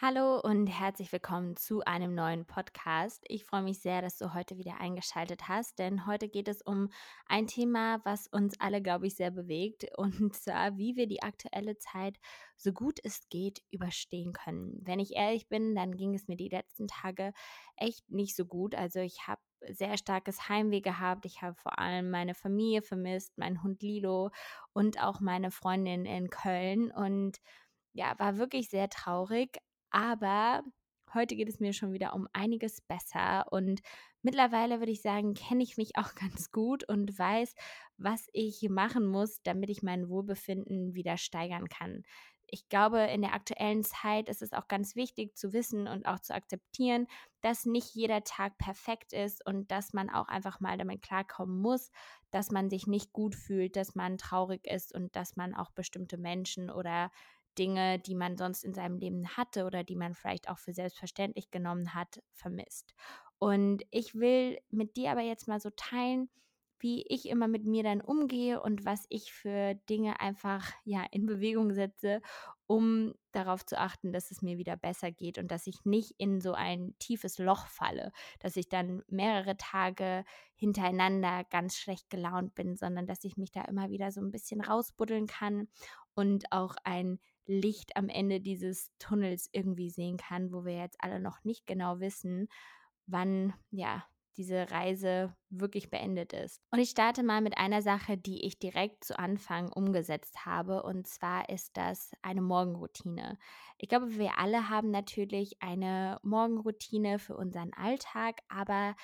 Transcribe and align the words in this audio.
Hallo 0.00 0.38
und 0.38 0.68
herzlich 0.68 1.10
willkommen 1.10 1.56
zu 1.56 1.80
einem 1.80 2.14
neuen 2.14 2.46
Podcast. 2.46 3.24
Ich 3.26 3.44
freue 3.44 3.62
mich 3.62 3.80
sehr, 3.80 4.00
dass 4.00 4.16
du 4.16 4.32
heute 4.32 4.56
wieder 4.56 4.80
eingeschaltet 4.80 5.48
hast, 5.48 5.76
denn 5.80 6.06
heute 6.06 6.28
geht 6.28 6.46
es 6.46 6.62
um 6.62 6.90
ein 7.26 7.48
Thema, 7.48 8.00
was 8.04 8.28
uns 8.28 8.54
alle, 8.60 8.80
glaube 8.80 9.08
ich, 9.08 9.16
sehr 9.16 9.32
bewegt, 9.32 9.86
und 9.96 10.36
zwar, 10.36 10.78
wie 10.78 10.94
wir 10.94 11.08
die 11.08 11.24
aktuelle 11.24 11.78
Zeit 11.78 12.16
so 12.56 12.72
gut 12.72 13.00
es 13.02 13.28
geht 13.28 13.60
überstehen 13.72 14.32
können. 14.32 14.78
Wenn 14.82 15.00
ich 15.00 15.16
ehrlich 15.16 15.48
bin, 15.48 15.74
dann 15.74 15.96
ging 15.96 16.14
es 16.14 16.28
mir 16.28 16.36
die 16.36 16.48
letzten 16.48 16.86
Tage 16.86 17.32
echt 17.76 18.08
nicht 18.08 18.36
so 18.36 18.46
gut. 18.46 18.76
Also 18.76 19.00
ich 19.00 19.26
habe 19.26 19.40
sehr 19.68 19.96
starkes 19.96 20.48
Heimweh 20.48 20.80
gehabt. 20.80 21.26
Ich 21.26 21.42
habe 21.42 21.56
vor 21.56 21.80
allem 21.80 22.08
meine 22.08 22.34
Familie 22.34 22.82
vermisst, 22.82 23.36
meinen 23.36 23.64
Hund 23.64 23.82
Lilo 23.82 24.30
und 24.72 25.02
auch 25.02 25.18
meine 25.18 25.50
Freundin 25.50 26.04
in 26.04 26.30
Köln 26.30 26.92
und 26.92 27.40
ja, 27.94 28.16
war 28.18 28.38
wirklich 28.38 28.68
sehr 28.68 28.88
traurig. 28.88 29.58
Aber 29.90 30.62
heute 31.14 31.36
geht 31.36 31.48
es 31.48 31.60
mir 31.60 31.72
schon 31.72 31.92
wieder 31.92 32.14
um 32.14 32.28
einiges 32.32 32.80
besser 32.80 33.46
und 33.50 33.80
mittlerweile 34.22 34.80
würde 34.80 34.92
ich 34.92 35.02
sagen, 35.02 35.34
kenne 35.34 35.62
ich 35.62 35.76
mich 35.76 35.96
auch 35.96 36.14
ganz 36.14 36.50
gut 36.50 36.84
und 36.88 37.18
weiß, 37.18 37.54
was 37.96 38.28
ich 38.32 38.68
machen 38.68 39.06
muss, 39.06 39.42
damit 39.42 39.70
ich 39.70 39.82
mein 39.82 40.08
Wohlbefinden 40.08 40.94
wieder 40.94 41.16
steigern 41.16 41.68
kann. 41.68 42.02
Ich 42.50 42.66
glaube, 42.70 43.00
in 43.00 43.20
der 43.20 43.34
aktuellen 43.34 43.84
Zeit 43.84 44.30
ist 44.30 44.40
es 44.40 44.54
auch 44.54 44.68
ganz 44.68 44.96
wichtig 44.96 45.36
zu 45.36 45.52
wissen 45.52 45.86
und 45.86 46.06
auch 46.06 46.18
zu 46.18 46.34
akzeptieren, 46.34 47.06
dass 47.42 47.66
nicht 47.66 47.94
jeder 47.94 48.24
Tag 48.24 48.56
perfekt 48.56 49.12
ist 49.12 49.44
und 49.44 49.70
dass 49.70 49.92
man 49.92 50.08
auch 50.08 50.28
einfach 50.28 50.58
mal 50.58 50.78
damit 50.78 51.02
klarkommen 51.02 51.60
muss, 51.60 51.90
dass 52.30 52.50
man 52.50 52.70
sich 52.70 52.86
nicht 52.86 53.12
gut 53.12 53.34
fühlt, 53.34 53.76
dass 53.76 53.94
man 53.94 54.16
traurig 54.16 54.66
ist 54.66 54.94
und 54.94 55.14
dass 55.14 55.36
man 55.36 55.54
auch 55.54 55.72
bestimmte 55.72 56.16
Menschen 56.16 56.70
oder 56.70 57.10
Dinge, 57.58 57.98
die 57.98 58.14
man 58.14 58.36
sonst 58.36 58.64
in 58.64 58.74
seinem 58.74 58.98
Leben 58.98 59.28
hatte 59.36 59.64
oder 59.64 59.84
die 59.84 59.96
man 59.96 60.14
vielleicht 60.14 60.48
auch 60.48 60.58
für 60.58 60.72
selbstverständlich 60.72 61.50
genommen 61.50 61.94
hat, 61.94 62.22
vermisst. 62.32 62.94
Und 63.38 63.82
ich 63.90 64.14
will 64.14 64.58
mit 64.70 64.96
dir 64.96 65.12
aber 65.12 65.22
jetzt 65.22 65.48
mal 65.48 65.60
so 65.60 65.70
teilen, 65.70 66.28
wie 66.80 67.04
ich 67.08 67.28
immer 67.28 67.48
mit 67.48 67.64
mir 67.64 67.82
dann 67.82 68.00
umgehe 68.00 68.60
und 68.60 68.84
was 68.84 69.04
ich 69.08 69.32
für 69.32 69.74
Dinge 69.88 70.20
einfach 70.20 70.70
ja 70.84 71.04
in 71.10 71.26
Bewegung 71.26 71.72
setze, 71.72 72.20
um 72.66 73.14
darauf 73.32 73.64
zu 73.66 73.78
achten, 73.78 74.12
dass 74.12 74.30
es 74.30 74.42
mir 74.42 74.58
wieder 74.58 74.76
besser 74.76 75.10
geht 75.10 75.38
und 75.38 75.50
dass 75.50 75.66
ich 75.66 75.84
nicht 75.84 76.14
in 76.18 76.40
so 76.40 76.52
ein 76.52 76.94
tiefes 76.98 77.38
Loch 77.38 77.66
falle, 77.66 78.12
dass 78.40 78.56
ich 78.56 78.68
dann 78.68 79.02
mehrere 79.08 79.56
Tage 79.56 80.24
hintereinander 80.54 81.44
ganz 81.50 81.76
schlecht 81.76 82.10
gelaunt 82.10 82.54
bin, 82.54 82.76
sondern 82.76 83.06
dass 83.06 83.24
ich 83.24 83.36
mich 83.36 83.50
da 83.50 83.62
immer 83.62 83.90
wieder 83.90 84.12
so 84.12 84.20
ein 84.20 84.30
bisschen 84.30 84.60
rausbuddeln 84.60 85.26
kann 85.26 85.68
und 86.14 86.52
auch 86.52 86.76
ein 86.84 87.18
Licht 87.48 87.96
am 87.96 88.08
Ende 88.08 88.40
dieses 88.40 88.92
Tunnels 88.98 89.48
irgendwie 89.52 89.90
sehen 89.90 90.18
kann, 90.18 90.52
wo 90.52 90.64
wir 90.64 90.76
jetzt 90.76 90.98
alle 91.00 91.18
noch 91.18 91.42
nicht 91.42 91.66
genau 91.66 91.98
wissen, 91.98 92.48
wann 93.06 93.54
ja 93.70 94.04
diese 94.36 94.70
Reise 94.70 95.34
wirklich 95.50 95.90
beendet 95.90 96.32
ist. 96.32 96.62
Und 96.70 96.78
ich 96.78 96.90
starte 96.90 97.24
mal 97.24 97.40
mit 97.40 97.58
einer 97.58 97.82
Sache, 97.82 98.16
die 98.16 98.46
ich 98.46 98.60
direkt 98.60 99.02
zu 99.02 99.18
Anfang 99.18 99.72
umgesetzt 99.72 100.46
habe. 100.46 100.84
Und 100.84 101.08
zwar 101.08 101.48
ist 101.48 101.76
das 101.76 102.12
eine 102.22 102.40
Morgenroutine. 102.40 103.36
Ich 103.78 103.88
glaube, 103.88 104.16
wir 104.16 104.38
alle 104.38 104.68
haben 104.68 104.90
natürlich 104.90 105.60
eine 105.60 106.20
Morgenroutine 106.22 107.18
für 107.18 107.36
unseren 107.36 107.72
Alltag, 107.72 108.40
aber 108.48 108.94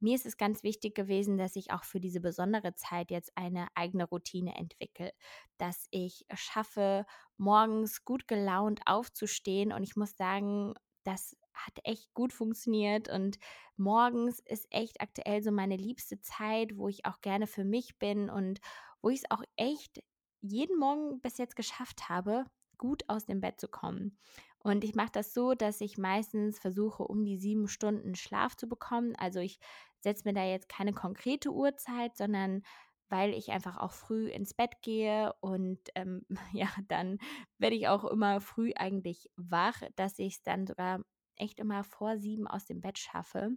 mir 0.00 0.14
ist 0.14 0.26
es 0.26 0.36
ganz 0.36 0.62
wichtig 0.62 0.94
gewesen, 0.94 1.38
dass 1.38 1.56
ich 1.56 1.70
auch 1.72 1.84
für 1.84 2.00
diese 2.00 2.20
besondere 2.20 2.74
Zeit 2.74 3.10
jetzt 3.10 3.32
eine 3.36 3.68
eigene 3.74 4.04
Routine 4.04 4.54
entwickle, 4.56 5.12
dass 5.58 5.86
ich 5.90 6.24
schaffe, 6.34 7.06
morgens 7.36 8.04
gut 8.04 8.28
gelaunt 8.28 8.80
aufzustehen. 8.86 9.72
Und 9.72 9.82
ich 9.82 9.96
muss 9.96 10.16
sagen, 10.16 10.74
das 11.04 11.36
hat 11.54 11.78
echt 11.84 12.12
gut 12.14 12.32
funktioniert 12.32 13.08
und 13.08 13.38
morgens 13.76 14.40
ist 14.40 14.66
echt 14.70 15.00
aktuell 15.00 15.42
so 15.42 15.50
meine 15.50 15.76
liebste 15.76 16.20
Zeit, 16.20 16.76
wo 16.76 16.88
ich 16.88 17.04
auch 17.06 17.20
gerne 17.20 17.46
für 17.46 17.64
mich 17.64 17.98
bin 17.98 18.30
und 18.30 18.60
wo 19.02 19.08
ich 19.08 19.20
es 19.20 19.30
auch 19.30 19.42
echt 19.56 20.02
jeden 20.40 20.78
Morgen 20.78 21.20
bis 21.20 21.38
jetzt 21.38 21.56
geschafft 21.56 22.08
habe, 22.08 22.44
gut 22.76 23.02
aus 23.08 23.26
dem 23.26 23.40
Bett 23.40 23.58
zu 23.60 23.68
kommen. 23.68 24.18
Und 24.62 24.84
ich 24.84 24.94
mache 24.94 25.12
das 25.12 25.32
so, 25.34 25.54
dass 25.54 25.80
ich 25.80 25.98
meistens 25.98 26.58
versuche, 26.58 27.04
um 27.04 27.24
die 27.24 27.38
sieben 27.38 27.68
Stunden 27.68 28.14
Schlaf 28.14 28.56
zu 28.56 28.68
bekommen. 28.68 29.14
Also 29.16 29.40
ich 29.40 29.58
setze 30.00 30.26
mir 30.26 30.34
da 30.34 30.44
jetzt 30.44 30.68
keine 30.68 30.92
konkrete 30.92 31.52
Uhrzeit, 31.52 32.16
sondern 32.16 32.62
weil 33.08 33.32
ich 33.32 33.50
einfach 33.50 33.78
auch 33.78 33.92
früh 33.92 34.28
ins 34.28 34.54
Bett 34.54 34.82
gehe 34.82 35.32
und 35.40 35.78
ähm, 35.94 36.26
ja, 36.52 36.68
dann 36.88 37.18
werde 37.58 37.76
ich 37.76 37.88
auch 37.88 38.04
immer 38.04 38.40
früh 38.40 38.72
eigentlich 38.76 39.30
wach, 39.36 39.80
dass 39.96 40.18
ich 40.18 40.34
es 40.34 40.42
dann 40.42 40.66
sogar 40.66 41.00
echt 41.36 41.60
immer 41.60 41.84
vor 41.84 42.18
sieben 42.18 42.48
aus 42.48 42.66
dem 42.66 42.80
Bett 42.80 42.98
schaffe. 42.98 43.50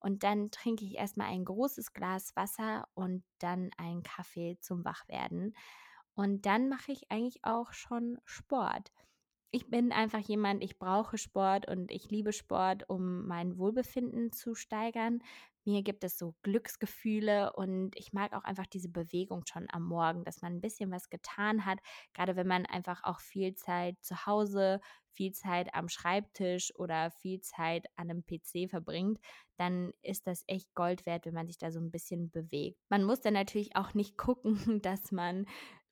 Und 0.00 0.22
dann 0.22 0.50
trinke 0.50 0.84
ich 0.84 0.96
erstmal 0.96 1.28
ein 1.28 1.44
großes 1.44 1.92
Glas 1.92 2.34
Wasser 2.34 2.88
und 2.94 3.24
dann 3.38 3.70
einen 3.76 4.02
Kaffee 4.02 4.58
zum 4.60 4.84
Wachwerden. 4.84 5.54
Und 6.14 6.46
dann 6.46 6.68
mache 6.68 6.92
ich 6.92 7.10
eigentlich 7.10 7.44
auch 7.44 7.72
schon 7.74 8.18
Sport 8.24 8.90
ich 9.50 9.68
bin 9.70 9.92
einfach 9.92 10.20
jemand, 10.20 10.62
ich 10.62 10.78
brauche 10.78 11.18
Sport 11.18 11.68
und 11.68 11.90
ich 11.90 12.10
liebe 12.10 12.32
Sport, 12.32 12.88
um 12.88 13.26
mein 13.26 13.58
Wohlbefinden 13.58 14.32
zu 14.32 14.54
steigern. 14.54 15.20
Mir 15.64 15.82
gibt 15.82 16.04
es 16.04 16.16
so 16.16 16.34
Glücksgefühle 16.42 17.52
und 17.54 17.96
ich 17.96 18.12
mag 18.12 18.32
auch 18.34 18.44
einfach 18.44 18.66
diese 18.66 18.88
Bewegung 18.88 19.44
schon 19.46 19.66
am 19.70 19.84
Morgen, 19.84 20.24
dass 20.24 20.42
man 20.42 20.54
ein 20.54 20.60
bisschen 20.60 20.92
was 20.92 21.10
getan 21.10 21.64
hat, 21.64 21.78
gerade 22.14 22.36
wenn 22.36 22.46
man 22.46 22.66
einfach 22.66 23.02
auch 23.02 23.20
viel 23.20 23.54
Zeit 23.54 23.96
zu 24.00 24.26
Hause, 24.26 24.80
viel 25.16 25.32
Zeit 25.32 25.74
am 25.74 25.88
Schreibtisch 25.88 26.72
oder 26.76 27.10
viel 27.10 27.40
Zeit 27.40 27.86
an 27.96 28.10
einem 28.10 28.24
PC 28.24 28.70
verbringt, 28.70 29.18
dann 29.56 29.92
ist 30.02 30.26
das 30.26 30.44
echt 30.46 30.72
Gold 30.74 31.06
wert, 31.06 31.26
wenn 31.26 31.34
man 31.34 31.46
sich 31.46 31.58
da 31.58 31.72
so 31.72 31.80
ein 31.80 31.90
bisschen 31.90 32.30
bewegt. 32.30 32.78
Man 32.88 33.02
muss 33.02 33.20
dann 33.20 33.34
natürlich 33.34 33.74
auch 33.74 33.94
nicht 33.94 34.16
gucken, 34.18 34.80
dass 34.82 35.10
man 35.10 35.46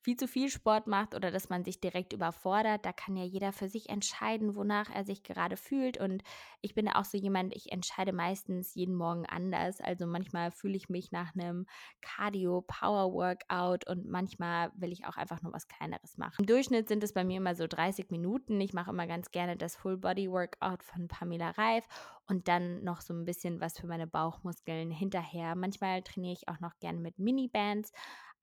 viel 0.04 0.16
zu 0.16 0.28
viel 0.28 0.50
Sport 0.50 0.87
macht 0.87 1.15
oder 1.15 1.31
dass 1.31 1.48
man 1.48 1.65
sich 1.65 1.81
direkt 1.81 2.12
überfordert. 2.12 2.84
Da 2.84 2.92
kann 2.92 3.16
ja 3.16 3.25
jeder 3.25 3.53
für 3.53 3.69
sich 3.69 3.88
entscheiden, 3.88 4.54
wonach 4.54 4.91
er 4.94 5.03
sich 5.04 5.22
gerade 5.22 5.56
fühlt. 5.56 5.98
Und 5.98 6.22
ich 6.60 6.75
bin 6.75 6.88
auch 6.91 7.06
so 7.06 7.16
jemand, 7.16 7.56
ich 7.56 7.72
entscheide 7.72 8.12
meistens 8.12 8.75
jeden 8.75 8.94
Morgen 8.94 9.25
anders. 9.25 9.81
Also 9.81 10.06
manchmal 10.06 10.50
fühle 10.50 10.76
ich 10.76 10.91
mich 10.91 11.10
nach 11.10 11.34
einem 11.34 11.66
Cardio-Power-Workout 12.03 13.88
und 13.88 14.06
manchmal 14.06 14.70
will 14.76 14.92
ich 14.92 15.06
auch 15.06 15.16
einfach 15.16 15.41
nur 15.41 15.54
was 15.54 15.69
Kleineres 15.69 16.19
machen. 16.19 16.36
Im 16.41 16.47
Durchschnitt 16.47 16.86
sind 16.86 17.03
es 17.03 17.15
bei 17.15 17.25
mir 17.25 17.38
immer 17.38 17.54
so 17.54 17.66
30 17.66 18.10
Minuten. 18.10 18.60
Ich 18.60 18.75
mache 18.75 18.91
immer 18.91 19.06
ganz 19.06 19.31
gerne 19.31 19.56
das 19.56 19.75
Full-Body-Workout 19.76 20.82
von 20.82 21.09
Pamela 21.09 21.50
Reif 21.53 21.86
und 22.26 22.47
dann 22.48 22.84
noch 22.84 23.00
so 23.00 23.15
ein 23.15 23.25
bisschen 23.25 23.59
was 23.62 23.78
für 23.78 23.86
meine 23.86 24.06
Bauchmuskeln 24.06 24.91
hinterher. 24.91 25.54
Manchmal 25.54 26.03
trainiere 26.03 26.34
ich 26.34 26.48
auch 26.48 26.60
noch 26.60 26.78
gerne 26.78 27.00
mit 27.00 27.19
Mini-Bands. 27.19 27.91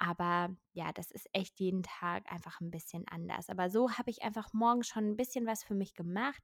Aber 0.01 0.49
ja, 0.73 0.91
das 0.93 1.11
ist 1.11 1.29
echt 1.31 1.59
jeden 1.59 1.83
Tag 1.83 2.23
einfach 2.31 2.59
ein 2.59 2.71
bisschen 2.71 3.05
anders. 3.07 3.49
Aber 3.49 3.69
so 3.69 3.91
habe 3.91 4.09
ich 4.09 4.23
einfach 4.23 4.51
morgen 4.51 4.81
schon 4.81 5.11
ein 5.11 5.15
bisschen 5.15 5.45
was 5.45 5.63
für 5.63 5.75
mich 5.75 5.93
gemacht 5.93 6.41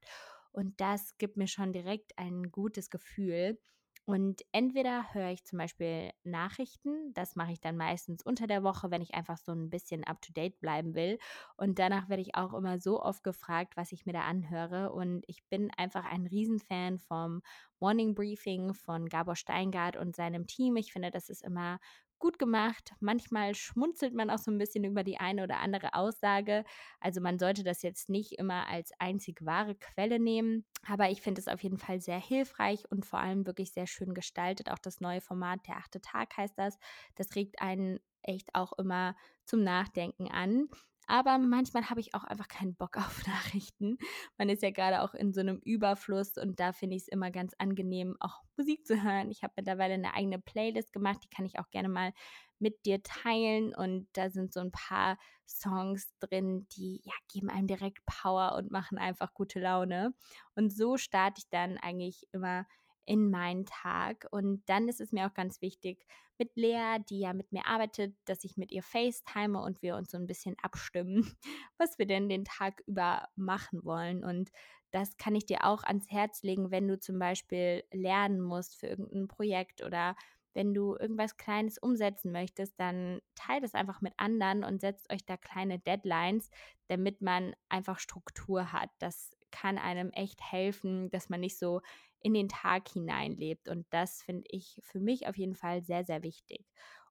und 0.52 0.80
das 0.80 1.18
gibt 1.18 1.36
mir 1.36 1.48
schon 1.48 1.72
direkt 1.72 2.16
ein 2.16 2.52
gutes 2.52 2.88
Gefühl. 2.88 3.58
Und 4.04 4.42
entweder 4.52 5.12
höre 5.12 5.32
ich 5.32 5.44
zum 5.44 5.58
Beispiel 5.58 6.12
Nachrichten, 6.22 7.12
das 7.14 7.34
mache 7.34 7.52
ich 7.52 7.60
dann 7.60 7.76
meistens 7.76 8.22
unter 8.22 8.46
der 8.46 8.62
Woche, 8.62 8.92
wenn 8.92 9.02
ich 9.02 9.14
einfach 9.14 9.36
so 9.38 9.52
ein 9.52 9.70
bisschen 9.70 10.04
up-to-date 10.04 10.60
bleiben 10.60 10.94
will. 10.94 11.18
Und 11.56 11.80
danach 11.80 12.08
werde 12.08 12.22
ich 12.22 12.36
auch 12.36 12.54
immer 12.54 12.78
so 12.78 13.02
oft 13.02 13.24
gefragt, 13.24 13.76
was 13.76 13.90
ich 13.90 14.06
mir 14.06 14.12
da 14.12 14.20
anhöre. 14.22 14.92
Und 14.92 15.24
ich 15.26 15.44
bin 15.48 15.70
einfach 15.76 16.04
ein 16.04 16.26
Riesenfan 16.26 17.00
vom 17.00 17.42
Morning 17.80 18.14
Briefing 18.14 18.72
von 18.72 19.08
Gabor 19.08 19.36
Steingart 19.36 19.96
und 19.96 20.14
seinem 20.16 20.46
Team. 20.46 20.76
Ich 20.76 20.92
finde, 20.92 21.10
das 21.10 21.28
ist 21.28 21.42
immer 21.42 21.78
gut 22.18 22.38
gemacht. 22.38 22.92
Manchmal 23.00 23.54
schmunzelt 23.54 24.14
man 24.14 24.30
auch 24.30 24.38
so 24.38 24.50
ein 24.50 24.58
bisschen 24.58 24.84
über 24.84 25.04
die 25.04 25.18
eine 25.18 25.44
oder 25.44 25.58
andere 25.60 25.94
Aussage. 25.94 26.64
Also 27.00 27.20
man 27.20 27.38
sollte 27.38 27.64
das 27.64 27.82
jetzt 27.82 28.08
nicht 28.08 28.32
immer 28.32 28.66
als 28.68 28.92
einzig 28.98 29.44
wahre 29.44 29.74
Quelle 29.74 30.18
nehmen. 30.18 30.64
Aber 30.86 31.10
ich 31.10 31.22
finde 31.22 31.40
es 31.40 31.48
auf 31.48 31.62
jeden 31.62 31.78
Fall 31.78 32.00
sehr 32.00 32.20
hilfreich 32.20 32.90
und 32.90 33.06
vor 33.06 33.20
allem 33.20 33.46
wirklich 33.46 33.72
sehr 33.72 33.86
schön 33.86 34.14
gestaltet. 34.14 34.70
Auch 34.70 34.78
das 34.78 35.00
neue 35.00 35.20
Format, 35.20 35.66
der 35.66 35.76
achte 35.76 36.00
Tag 36.00 36.36
heißt 36.36 36.58
das. 36.58 36.78
Das 37.14 37.34
regt 37.34 37.60
einen 37.60 38.00
echt 38.22 38.54
auch 38.54 38.72
immer 38.78 39.16
zum 39.44 39.62
Nachdenken 39.62 40.30
an. 40.30 40.68
Aber 41.10 41.38
manchmal 41.38 41.88
habe 41.88 42.00
ich 42.00 42.14
auch 42.14 42.22
einfach 42.22 42.48
keinen 42.48 42.76
Bock 42.76 42.96
auf 42.98 43.26
Nachrichten. 43.26 43.96
Man 44.36 44.50
ist 44.50 44.62
ja 44.62 44.70
gerade 44.70 45.02
auch 45.02 45.14
in 45.14 45.32
so 45.32 45.40
einem 45.40 45.58
Überfluss 45.64 46.36
und 46.36 46.60
da 46.60 46.72
finde 46.72 46.96
ich 46.96 47.02
es 47.02 47.08
immer 47.08 47.30
ganz 47.30 47.54
angenehm, 47.58 48.16
auch 48.20 48.42
Musik 48.56 48.86
zu 48.86 49.02
hören. 49.02 49.30
Ich 49.30 49.42
habe 49.42 49.54
mittlerweile 49.56 49.94
eine 49.94 50.14
eigene 50.14 50.38
Playlist 50.38 50.92
gemacht, 50.92 51.18
die 51.24 51.30
kann 51.34 51.46
ich 51.46 51.58
auch 51.58 51.70
gerne 51.70 51.88
mal 51.88 52.12
mit 52.58 52.84
dir 52.84 53.02
teilen 53.02 53.74
und 53.74 54.08
da 54.12 54.30
sind 54.30 54.52
so 54.52 54.60
ein 54.60 54.70
paar 54.70 55.16
Songs 55.46 56.12
drin, 56.18 56.66
die 56.76 57.00
ja 57.04 57.14
geben 57.32 57.48
einem 57.48 57.68
direkt 57.68 58.04
Power 58.04 58.56
und 58.56 58.70
machen 58.70 58.98
einfach 58.98 59.32
gute 59.32 59.60
Laune. 59.60 60.12
Und 60.56 60.72
so 60.72 60.96
starte 60.98 61.38
ich 61.38 61.48
dann 61.48 61.78
eigentlich 61.78 62.26
immer 62.32 62.66
in 63.08 63.30
meinen 63.30 63.64
Tag. 63.64 64.26
Und 64.30 64.62
dann 64.68 64.86
ist 64.86 65.00
es 65.00 65.12
mir 65.12 65.26
auch 65.26 65.34
ganz 65.34 65.62
wichtig, 65.62 66.06
mit 66.38 66.54
Lea, 66.56 66.98
die 67.08 67.20
ja 67.20 67.32
mit 67.32 67.50
mir 67.52 67.66
arbeitet, 67.66 68.14
dass 68.26 68.44
ich 68.44 68.56
mit 68.58 68.70
ihr 68.70 68.82
FaceTime 68.82 69.60
und 69.60 69.82
wir 69.82 69.96
uns 69.96 70.10
so 70.10 70.18
ein 70.18 70.26
bisschen 70.26 70.56
abstimmen, 70.62 71.34
was 71.78 71.98
wir 71.98 72.06
denn 72.06 72.28
den 72.28 72.44
Tag 72.44 72.82
über 72.86 73.26
machen 73.34 73.82
wollen. 73.82 74.22
Und 74.22 74.50
das 74.90 75.16
kann 75.16 75.34
ich 75.34 75.46
dir 75.46 75.64
auch 75.64 75.82
ans 75.84 76.10
Herz 76.10 76.42
legen, 76.42 76.70
wenn 76.70 76.86
du 76.86 76.98
zum 77.00 77.18
Beispiel 77.18 77.82
lernen 77.92 78.42
musst 78.42 78.76
für 78.76 78.88
irgendein 78.88 79.26
Projekt 79.26 79.82
oder 79.82 80.14
wenn 80.52 80.74
du 80.74 80.96
irgendwas 80.96 81.36
Kleines 81.36 81.78
umsetzen 81.78 82.30
möchtest, 82.32 82.78
dann 82.78 83.20
teilt 83.34 83.64
es 83.64 83.74
einfach 83.74 84.00
mit 84.00 84.12
anderen 84.16 84.64
und 84.64 84.80
setzt 84.80 85.10
euch 85.12 85.24
da 85.24 85.36
kleine 85.36 85.78
Deadlines, 85.78 86.50
damit 86.88 87.22
man 87.22 87.54
einfach 87.68 87.98
Struktur 87.98 88.72
hat. 88.72 88.90
Das 88.98 89.36
kann 89.50 89.78
einem 89.78 90.10
echt 90.10 90.40
helfen, 90.42 91.10
dass 91.10 91.28
man 91.28 91.40
nicht 91.40 91.58
so 91.58 91.80
in 92.20 92.34
den 92.34 92.48
Tag 92.48 92.88
hineinlebt. 92.88 93.68
Und 93.68 93.86
das 93.90 94.22
finde 94.22 94.44
ich 94.50 94.80
für 94.82 95.00
mich 95.00 95.26
auf 95.28 95.36
jeden 95.36 95.54
Fall 95.54 95.82
sehr, 95.82 96.04
sehr 96.04 96.22
wichtig. 96.22 96.66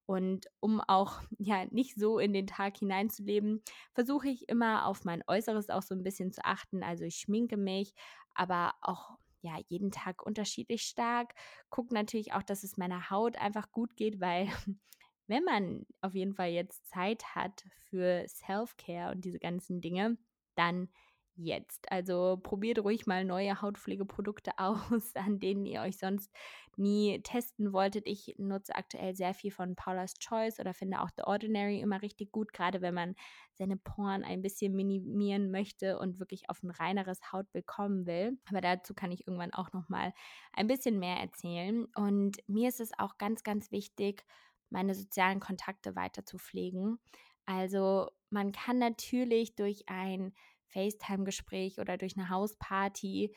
Und 0.05 0.47
um 0.61 0.81
auch 0.81 1.21
ja 1.37 1.65
nicht 1.71 1.95
so 1.99 2.17
in 2.19 2.33
den 2.33 2.47
Tag 2.47 2.77
hineinzuleben, 2.77 3.61
versuche 3.93 4.29
ich 4.29 4.49
immer 4.49 4.85
auf 4.85 5.03
mein 5.03 5.23
Äußeres 5.27 5.69
auch 5.69 5.83
so 5.83 5.93
ein 5.95 6.03
bisschen 6.03 6.31
zu 6.31 6.43
achten. 6.43 6.83
Also 6.83 7.03
ich 7.03 7.17
schminke 7.17 7.57
mich, 7.57 7.93
aber 8.33 8.73
auch 8.81 9.17
ja 9.41 9.57
jeden 9.67 9.91
Tag 9.91 10.25
unterschiedlich 10.25 10.83
stark. 10.83 11.33
Gucke 11.69 11.93
natürlich 11.93 12.33
auch, 12.33 12.43
dass 12.43 12.63
es 12.63 12.77
meiner 12.77 13.09
Haut 13.09 13.37
einfach 13.37 13.71
gut 13.71 13.95
geht, 13.95 14.19
weil 14.19 14.47
wenn 15.27 15.43
man 15.43 15.85
auf 16.01 16.15
jeden 16.15 16.33
Fall 16.33 16.49
jetzt 16.49 16.87
Zeit 16.87 17.35
hat 17.35 17.65
für 17.89 18.25
Self-Care 18.27 19.11
und 19.11 19.25
diese 19.25 19.39
ganzen 19.39 19.81
Dinge, 19.81 20.17
dann 20.55 20.89
jetzt. 21.37 21.91
Also 21.91 22.39
probiert 22.41 22.79
ruhig 22.79 23.07
mal 23.07 23.23
neue 23.23 23.61
Hautpflegeprodukte 23.61 24.51
aus, 24.57 25.15
an 25.15 25.39
denen 25.39 25.65
ihr 25.65 25.81
euch 25.81 25.97
sonst 25.97 26.31
nie 26.75 27.21
testen 27.21 27.73
wolltet. 27.73 28.05
Ich 28.05 28.35
nutze 28.37 28.75
aktuell 28.75 29.15
sehr 29.15 29.33
viel 29.33 29.51
von 29.51 29.75
Paula's 29.75 30.15
Choice 30.19 30.59
oder 30.59 30.73
finde 30.73 31.01
auch 31.01 31.09
The 31.15 31.23
Ordinary 31.23 31.79
immer 31.79 32.01
richtig 32.01 32.31
gut, 32.31 32.53
gerade 32.53 32.81
wenn 32.81 32.93
man 32.93 33.15
seine 33.53 33.77
Poren 33.77 34.23
ein 34.23 34.41
bisschen 34.41 34.75
minimieren 34.75 35.49
möchte 35.49 35.97
und 35.97 36.19
wirklich 36.19 36.49
auf 36.49 36.61
ein 36.61 36.69
reineres 36.69 37.31
Hautbild 37.31 37.65
kommen 37.65 38.05
will. 38.05 38.37
Aber 38.49 38.61
dazu 38.61 38.93
kann 38.93 39.11
ich 39.11 39.27
irgendwann 39.27 39.53
auch 39.53 39.73
noch 39.73 39.89
mal 39.89 40.13
ein 40.53 40.67
bisschen 40.67 40.99
mehr 40.99 41.17
erzählen. 41.17 41.85
Und 41.95 42.37
mir 42.47 42.69
ist 42.69 42.79
es 42.79 42.91
auch 42.97 43.17
ganz, 43.17 43.43
ganz 43.43 43.71
wichtig, 43.71 44.25
meine 44.69 44.93
sozialen 44.93 45.39
Kontakte 45.39 45.95
weiter 45.95 46.25
zu 46.25 46.37
pflegen. 46.37 46.99
Also 47.45 48.09
man 48.29 48.51
kann 48.51 48.77
natürlich 48.77 49.55
durch 49.55 49.87
ein 49.87 50.33
FaceTime-Gespräch 50.71 51.79
oder 51.79 51.97
durch 51.97 52.17
eine 52.17 52.29
Hausparty 52.29 53.33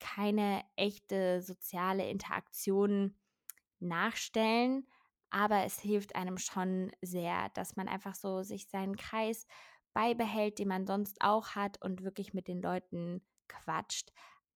keine 0.00 0.64
echte 0.76 1.40
soziale 1.42 2.08
Interaktion 2.08 3.16
nachstellen. 3.80 4.86
Aber 5.30 5.64
es 5.64 5.80
hilft 5.80 6.14
einem 6.14 6.38
schon 6.38 6.92
sehr, 7.02 7.48
dass 7.50 7.76
man 7.76 7.88
einfach 7.88 8.14
so 8.14 8.42
sich 8.42 8.68
seinen 8.68 8.96
Kreis 8.96 9.46
beibehält, 9.92 10.58
den 10.58 10.68
man 10.68 10.86
sonst 10.86 11.16
auch 11.20 11.50
hat 11.50 11.80
und 11.82 12.02
wirklich 12.02 12.34
mit 12.34 12.48
den 12.48 12.60
Leuten 12.60 13.24
quatscht. 13.48 14.12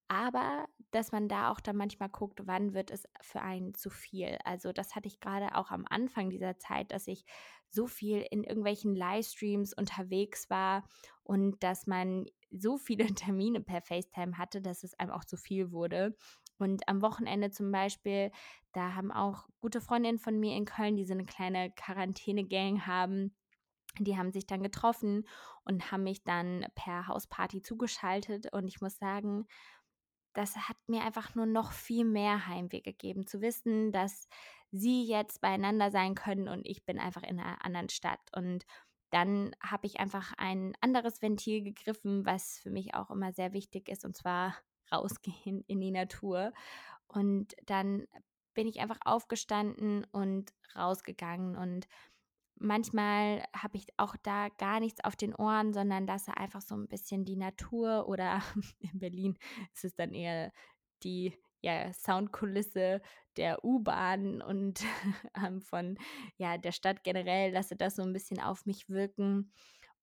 Aber 0.09 0.67
dass 0.91 1.13
man 1.13 1.29
da 1.29 1.51
auch 1.51 1.61
dann 1.61 1.77
manchmal 1.77 2.09
guckt, 2.09 2.41
wann 2.47 2.73
wird 2.73 2.91
es 2.91 3.05
für 3.21 3.43
einen 3.43 3.75
zu 3.75 3.91
viel. 3.91 4.39
Also 4.45 4.73
das 4.73 4.95
hatte 4.95 5.07
ich 5.07 5.21
gerade 5.21 5.55
auch 5.55 5.71
am 5.71 5.85
Anfang 5.89 6.31
dieser 6.31 6.59
Zeit, 6.59 6.93
dass 6.93 7.07
ich 7.07 7.25
so 7.69 7.87
viel 7.87 8.25
in 8.31 8.43
irgendwelchen 8.43 8.95
Livestreams 8.95 9.75
unterwegs 9.75 10.49
war 10.49 10.89
und 11.29 11.63
dass 11.63 11.87
man 11.87 12.25
so 12.51 12.79
viele 12.79 13.07
Termine 13.15 13.61
per 13.61 13.83
FaceTime 13.83 14.39
hatte, 14.39 14.63
dass 14.63 14.83
es 14.83 14.99
einem 14.99 15.13
auch 15.13 15.25
zu 15.25 15.37
viel 15.37 15.71
wurde. 15.71 16.17
Und 16.59 16.89
am 16.89 17.03
Wochenende 17.03 17.51
zum 17.51 17.71
Beispiel, 17.71 18.33
da 18.73 18.95
haben 18.95 19.13
auch 19.13 19.47
gute 19.61 19.81
Freundinnen 19.81 20.19
von 20.19 20.41
mir 20.41 20.57
in 20.57 20.65
Köln, 20.65 20.97
die 20.97 21.05
so 21.05 21.13
eine 21.13 21.27
kleine 21.27 21.71
Quarantäne-Gang 21.71 22.87
haben, 22.87 23.37
die 23.99 24.17
haben 24.17 24.33
sich 24.33 24.47
dann 24.47 24.63
getroffen 24.63 25.29
und 25.65 25.93
haben 25.93 26.03
mich 26.03 26.25
dann 26.25 26.67
per 26.75 27.07
Hausparty 27.07 27.63
zugeschaltet. 27.63 28.53
Und 28.53 28.67
ich 28.67 28.81
muss 28.81 28.97
sagen, 28.99 29.47
das 30.33 30.57
hat 30.57 30.77
mir 30.87 31.03
einfach 31.03 31.35
nur 31.35 31.47
noch 31.47 31.73
viel 31.73 32.05
mehr 32.05 32.47
Heimweh 32.47 32.81
gegeben, 32.81 33.27
zu 33.27 33.41
wissen, 33.41 33.93
dass 33.93 34.29
sie 34.71 35.05
jetzt 35.05 35.41
beieinander 35.41 35.91
sein 35.91 36.15
können 36.15 36.49
und 36.49 36.67
ich 36.67 36.85
bin 36.85 36.99
einfach 36.99 37.23
in 37.23 37.39
einer 37.41 37.65
anderen 37.65 37.89
Stadt. 37.89 38.21
Und 38.35 38.65
dann 39.11 39.55
habe 39.63 39.87
ich 39.87 40.01
einfach 40.01 40.33
ein 40.37 40.75
anderes 40.81 41.23
Ventil 41.23 41.63
gegriffen, 41.63 42.27
was 42.27 42.59
für 42.59 42.71
mich 42.71 42.95
auch 42.95 43.11
immer 43.11 43.33
sehr 43.33 43.53
wichtig 43.53 43.89
ist, 43.89 44.05
und 44.05 44.17
zwar 44.17 44.57
rausgehen 44.93 45.65
in 45.67 45.81
die 45.81 45.91
Natur. 45.91 46.53
Und 47.07 47.55
dann 47.67 48.07
bin 48.55 48.67
ich 48.67 48.81
einfach 48.81 48.99
aufgestanden 49.05 50.05
und 50.13 50.53
rausgegangen 50.75 51.57
und 51.57 51.87
manchmal 52.61 53.45
habe 53.55 53.77
ich 53.77 53.87
auch 53.99 54.17
da 54.23 54.49
gar 54.49 54.81
nichts 54.81 55.03
auf 55.05 55.17
den 55.17 55.35
Ohren, 55.35 55.73
sondern 55.73 56.07
lasse 56.07 56.37
einfach 56.37 56.61
so 56.61 56.75
ein 56.75 56.89
bisschen 56.89 57.25
die 57.25 57.37
Natur 57.37 58.09
oder 58.09 58.43
in 58.81 58.99
Berlin 58.99 59.39
ist 59.73 59.85
es 59.85 59.95
dann 59.95 60.13
eher 60.13 60.53
die 61.03 61.39
ja, 61.61 61.93
Soundkulisse 61.93 63.01
der 63.37 63.65
U-Bahn 63.65 64.43
und 64.43 64.85
ähm, 65.37 65.61
von 65.63 65.99
ja, 66.37 66.59
der 66.59 66.73
Stadt 66.73 67.05
generell, 67.05 67.53
lasse 67.53 67.77
das 67.77 67.97
so 67.97 68.03
ein 68.03 68.13
bisschen 68.13 68.41
auf 68.41 68.67
mich 68.67 68.89
wirken 68.89 69.53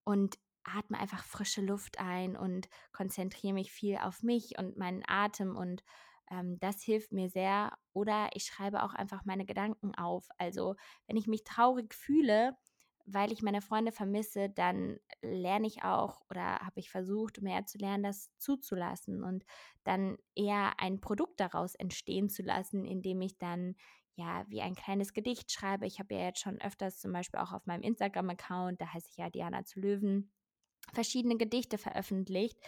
und 0.04 0.38
atme 0.64 1.00
einfach 1.00 1.24
frische 1.24 1.62
Luft 1.62 2.00
ein 2.00 2.36
und 2.36 2.68
konzentriere 2.92 3.54
mich 3.54 3.72
viel 3.72 3.98
auf 3.98 4.24
mich 4.24 4.58
und 4.58 4.78
meinen 4.78 5.04
Atem 5.08 5.56
und 5.56 5.84
ähm, 6.32 6.58
das 6.60 6.82
hilft 6.82 7.12
mir 7.12 7.30
sehr. 7.30 7.78
Oder 7.94 8.30
ich 8.34 8.46
schreibe 8.46 8.84
auch 8.84 8.94
einfach 8.94 9.26
meine 9.26 9.46
Gedanken 9.46 9.94
auf. 9.96 10.28
Also 10.38 10.76
wenn 11.08 11.18
ich 11.18 11.28
mich 11.28 11.44
traurig 11.44 11.94
fühle, 11.94 12.58
weil 13.06 13.32
ich 13.32 13.42
meine 13.42 13.62
Freunde 13.62 13.92
vermisse, 13.92 14.50
dann 14.50 15.00
lerne 15.22 15.68
ich 15.68 15.84
auch 15.84 16.22
oder 16.30 16.60
habe 16.60 16.80
ich 16.80 16.90
versucht, 16.90 17.42
mehr 17.42 17.66
zu 17.66 17.78
lernen, 17.78 18.04
das 18.04 18.36
zuzulassen 18.38 19.24
und 19.24 19.46
dann 19.84 20.18
eher 20.36 20.80
ein 20.80 21.00
Produkt 21.00 21.40
daraus 21.40 21.76
entstehen 21.76 22.30
zu 22.30 22.42
lassen, 22.42 22.86
indem 22.86 23.22
ich 23.22 23.38
dann 23.38 23.76
ja 24.16 24.46
wie 24.50 24.62
ein 24.62 24.76
kleines 24.76 25.14
Gedicht 25.14 25.52
schreibe. 25.52 25.86
Ich 25.86 26.00
habe 26.00 26.16
ja 26.16 26.22
jetzt 26.22 26.40
schon 26.40 26.60
öfters 26.62 27.00
zum 27.00 27.12
Beispiel 27.14 27.40
auch 27.40 27.54
auf 27.54 27.66
meinem 27.66 27.84
Instagram-Account, 27.84 28.82
da 28.82 28.94
heiße 28.94 29.10
ich 29.12 29.18
ja 29.18 29.30
Diana 29.30 29.64
zu 29.66 29.80
Löwen, 29.80 30.32
verschiedene 30.94 31.38
Gedichte 31.38 31.78
veröffentlicht, 31.78 32.60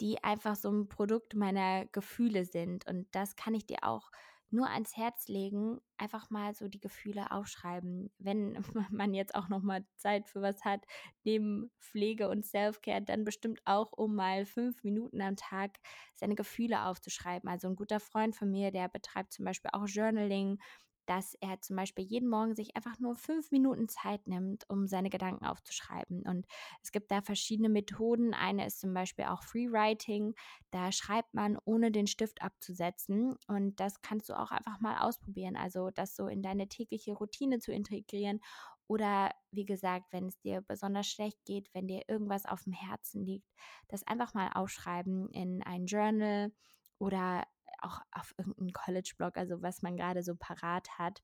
die 0.00 0.22
einfach 0.22 0.56
so 0.56 0.70
ein 0.70 0.88
Produkt 0.88 1.34
meiner 1.34 1.86
Gefühle 1.86 2.44
sind. 2.44 2.86
Und 2.86 3.08
das 3.14 3.36
kann 3.36 3.54
ich 3.54 3.66
dir 3.66 3.78
auch 3.82 4.10
nur 4.50 4.68
ans 4.70 4.96
Herz 4.96 5.28
legen, 5.28 5.80
einfach 5.96 6.30
mal 6.30 6.54
so 6.54 6.68
die 6.68 6.80
Gefühle 6.80 7.30
aufschreiben. 7.30 8.10
Wenn 8.18 8.52
man 8.90 9.14
jetzt 9.14 9.34
auch 9.34 9.48
noch 9.48 9.62
mal 9.62 9.84
Zeit 9.96 10.28
für 10.28 10.42
was 10.42 10.64
hat, 10.64 10.84
neben 11.24 11.70
Pflege 11.80 12.28
und 12.28 12.44
Selfcare, 12.44 13.02
dann 13.02 13.24
bestimmt 13.24 13.60
auch, 13.64 13.92
um 13.92 14.14
mal 14.14 14.46
fünf 14.46 14.82
Minuten 14.84 15.20
am 15.20 15.36
Tag 15.36 15.78
seine 16.14 16.34
Gefühle 16.34 16.84
aufzuschreiben. 16.86 17.48
Also 17.48 17.68
ein 17.68 17.76
guter 17.76 18.00
Freund 18.00 18.36
von 18.36 18.50
mir, 18.50 18.70
der 18.70 18.88
betreibt 18.88 19.32
zum 19.32 19.44
Beispiel 19.44 19.70
auch 19.72 19.86
Journaling 19.86 20.58
dass 21.06 21.34
er 21.40 21.60
zum 21.60 21.76
Beispiel 21.76 22.04
jeden 22.04 22.28
Morgen 22.28 22.54
sich 22.54 22.76
einfach 22.76 22.98
nur 22.98 23.14
fünf 23.14 23.50
Minuten 23.50 23.88
Zeit 23.88 24.26
nimmt, 24.26 24.68
um 24.68 24.86
seine 24.86 25.10
Gedanken 25.10 25.46
aufzuschreiben. 25.46 26.22
Und 26.22 26.46
es 26.82 26.92
gibt 26.92 27.10
da 27.10 27.22
verschiedene 27.22 27.68
Methoden. 27.68 28.34
Eine 28.34 28.66
ist 28.66 28.80
zum 28.80 28.92
Beispiel 28.92 29.26
auch 29.26 29.42
Freewriting. 29.42 30.34
Da 30.70 30.92
schreibt 30.92 31.34
man, 31.34 31.56
ohne 31.64 31.90
den 31.90 32.06
Stift 32.06 32.42
abzusetzen. 32.42 33.36
Und 33.46 33.80
das 33.80 34.02
kannst 34.02 34.28
du 34.28 34.38
auch 34.38 34.50
einfach 34.50 34.80
mal 34.80 34.98
ausprobieren. 34.98 35.56
Also 35.56 35.90
das 35.90 36.16
so 36.16 36.26
in 36.26 36.42
deine 36.42 36.68
tägliche 36.68 37.14
Routine 37.14 37.58
zu 37.58 37.72
integrieren. 37.72 38.40
Oder 38.88 39.30
wie 39.50 39.64
gesagt, 39.64 40.12
wenn 40.12 40.28
es 40.28 40.38
dir 40.40 40.60
besonders 40.60 41.08
schlecht 41.08 41.44
geht, 41.44 41.68
wenn 41.74 41.88
dir 41.88 42.02
irgendwas 42.08 42.46
auf 42.46 42.64
dem 42.64 42.72
Herzen 42.72 43.24
liegt, 43.24 43.48
das 43.88 44.06
einfach 44.06 44.34
mal 44.34 44.50
aufschreiben 44.54 45.28
in 45.30 45.62
ein 45.62 45.86
Journal 45.86 46.52
oder 46.98 47.44
auch 47.82 48.00
auf 48.12 48.34
irgendeinem 48.38 48.72
College-Blog, 48.72 49.36
also 49.36 49.62
was 49.62 49.82
man 49.82 49.96
gerade 49.96 50.22
so 50.22 50.34
parat 50.36 50.98
hat. 50.98 51.22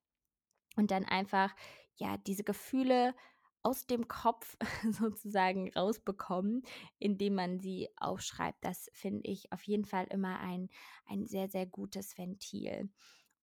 Und 0.76 0.90
dann 0.90 1.04
einfach, 1.04 1.54
ja, 1.96 2.16
diese 2.16 2.44
Gefühle 2.44 3.14
aus 3.62 3.87
dem 3.87 4.08
Kopf 4.08 4.56
sozusagen 4.90 5.72
rausbekommen, 5.72 6.62
indem 6.99 7.34
man 7.34 7.61
sie 7.61 7.88
aufschreibt. 7.96 8.64
Das 8.64 8.90
finde 8.92 9.22
ich 9.25 9.52
auf 9.52 9.62
jeden 9.64 9.84
Fall 9.84 10.06
immer 10.11 10.40
ein, 10.40 10.68
ein 11.06 11.26
sehr, 11.26 11.49
sehr 11.49 11.66
gutes 11.66 12.18
Ventil. 12.18 12.90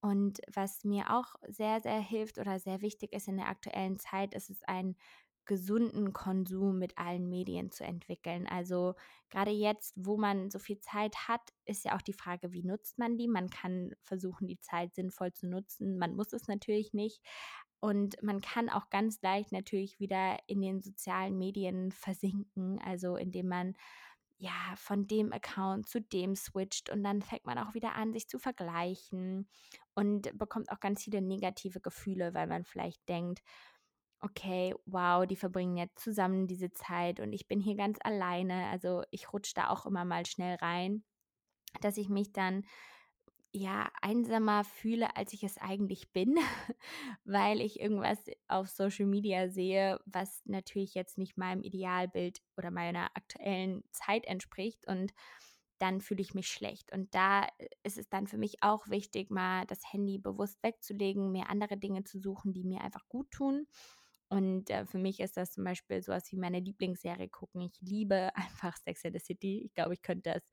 Und 0.01 0.39
was 0.53 0.83
mir 0.83 1.13
auch 1.13 1.35
sehr, 1.47 1.81
sehr 1.81 1.99
hilft 1.99 2.37
oder 2.37 2.59
sehr 2.59 2.81
wichtig 2.81 3.13
ist 3.13 3.27
in 3.27 3.37
der 3.37 3.49
aktuellen 3.49 3.99
Zeit, 3.99 4.33
ist 4.33 4.49
es 4.49 4.63
ein 4.63 4.95
gesunden 5.49 6.13
Konsum 6.13 6.77
mit 6.77 6.95
allen 6.99 7.27
Medien 7.27 7.71
zu 7.71 7.83
entwickeln. 7.83 8.47
Also 8.47 8.93
gerade 9.31 9.49
jetzt, 9.49 9.95
wo 9.95 10.15
man 10.15 10.51
so 10.51 10.59
viel 10.59 10.79
Zeit 10.79 11.27
hat, 11.27 11.41
ist 11.65 11.83
ja 11.83 11.97
auch 11.97 12.03
die 12.03 12.13
Frage, 12.13 12.53
wie 12.53 12.61
nutzt 12.61 12.99
man 12.99 13.17
die? 13.17 13.27
Man 13.27 13.49
kann 13.49 13.95
versuchen, 14.03 14.47
die 14.47 14.59
Zeit 14.59 14.93
sinnvoll 14.93 15.33
zu 15.33 15.47
nutzen. 15.47 15.97
Man 15.97 16.15
muss 16.15 16.33
es 16.33 16.47
natürlich 16.47 16.93
nicht. 16.93 17.19
Und 17.79 18.21
man 18.21 18.41
kann 18.41 18.69
auch 18.69 18.91
ganz 18.91 19.23
leicht 19.23 19.51
natürlich 19.51 19.99
wieder 19.99 20.37
in 20.45 20.61
den 20.61 20.83
sozialen 20.83 21.35
Medien 21.39 21.91
versinken, 21.91 22.79
also 22.79 23.15
indem 23.15 23.47
man 23.47 23.73
ja 24.37 24.51
von 24.75 25.07
dem 25.07 25.33
Account 25.33 25.89
zu 25.89 25.99
dem 25.99 26.35
switcht 26.35 26.91
und 26.91 27.03
dann 27.03 27.23
fängt 27.23 27.45
man 27.45 27.57
auch 27.57 27.73
wieder 27.73 27.95
an, 27.95 28.13
sich 28.13 28.29
zu 28.29 28.37
vergleichen 28.37 29.49
und 29.95 30.37
bekommt 30.37 30.71
auch 30.71 30.79
ganz 30.79 31.03
viele 31.03 31.21
negative 31.21 31.81
Gefühle, 31.81 32.35
weil 32.35 32.47
man 32.47 32.65
vielleicht 32.65 33.07
denkt, 33.09 33.41
okay, 34.21 34.75
wow, 34.85 35.25
die 35.25 35.35
verbringen 35.35 35.77
jetzt 35.77 35.99
zusammen 35.99 36.47
diese 36.47 36.71
Zeit 36.71 37.19
und 37.19 37.33
ich 37.33 37.47
bin 37.47 37.59
hier 37.59 37.75
ganz 37.75 37.97
alleine. 38.03 38.67
Also 38.67 39.03
ich 39.11 39.31
rutsche 39.33 39.53
da 39.55 39.69
auch 39.69 39.85
immer 39.85 40.05
mal 40.05 40.25
schnell 40.25 40.55
rein. 40.55 41.03
dass 41.81 41.97
ich 41.97 42.09
mich 42.09 42.33
dann 42.33 42.65
ja 43.51 43.89
einsamer 44.01 44.63
fühle, 44.63 45.15
als 45.17 45.33
ich 45.33 45.43
es 45.43 45.57
eigentlich 45.57 46.11
bin, 46.13 46.38
weil 47.25 47.61
ich 47.61 47.79
irgendwas 47.79 48.19
auf 48.47 48.69
Social 48.69 49.05
Media 49.07 49.49
sehe, 49.49 49.99
was 50.05 50.41
natürlich 50.45 50.93
jetzt 50.93 51.17
nicht 51.17 51.38
meinem 51.38 51.63
Idealbild 51.63 52.41
oder 52.57 52.71
meiner 52.71 53.05
aktuellen 53.15 53.83
Zeit 53.91 54.25
entspricht 54.25 54.88
und 54.88 55.13
dann 55.79 56.01
fühle 56.01 56.21
ich 56.21 56.33
mich 56.33 56.47
schlecht. 56.49 56.91
Und 56.91 57.15
da 57.15 57.47
ist 57.83 57.97
es 57.97 58.09
dann 58.09 58.27
für 58.27 58.38
mich 58.38 58.61
auch 58.63 58.89
wichtig, 58.89 59.31
mal 59.31 59.65
das 59.65 59.81
Handy 59.93 60.17
bewusst 60.19 60.61
wegzulegen, 60.61 61.31
mir 61.31 61.49
andere 61.49 61.77
Dinge 61.77 62.03
zu 62.03 62.19
suchen, 62.19 62.53
die 62.53 62.65
mir 62.65 62.81
einfach 62.81 63.07
gut 63.07 63.31
tun. 63.31 63.67
Und 64.29 64.69
äh, 64.69 64.86
für 64.86 65.00
mich 65.00 65.19
ist 65.19 65.38
das 65.38 65.51
zum 65.51 65.63
Beispiel 65.63 66.01
sowas 66.01 66.31
wie 66.31 66.38
meine 66.38 66.59
Lieblingsserie 66.59 67.29
gucken. 67.29 67.62
Ich 67.62 67.81
liebe 67.81 68.31
einfach 68.36 68.77
Sex 68.77 69.05
and 69.05 69.15
the 69.15 69.19
City. 69.19 69.63
Ich 69.65 69.74
glaube, 69.74 69.93
ich 69.93 70.01
könnte 70.01 70.33
das 70.33 70.43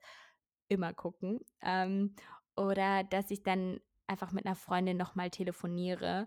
immer 0.68 0.92
gucken. 0.94 1.40
Ähm, 1.62 2.14
oder 2.56 3.04
dass 3.04 3.30
ich 3.30 3.42
dann 3.42 3.80
einfach 4.06 4.32
mit 4.32 4.46
einer 4.46 4.54
Freundin 4.54 4.96
nochmal 4.96 5.30
telefoniere, 5.30 6.26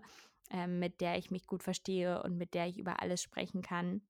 äh, 0.50 0.66
mit 0.66 1.00
der 1.00 1.18
ich 1.18 1.30
mich 1.30 1.46
gut 1.46 1.62
verstehe 1.62 2.22
und 2.22 2.36
mit 2.36 2.54
der 2.54 2.66
ich 2.66 2.78
über 2.78 3.02
alles 3.02 3.22
sprechen 3.22 3.62
kann. 3.62 4.02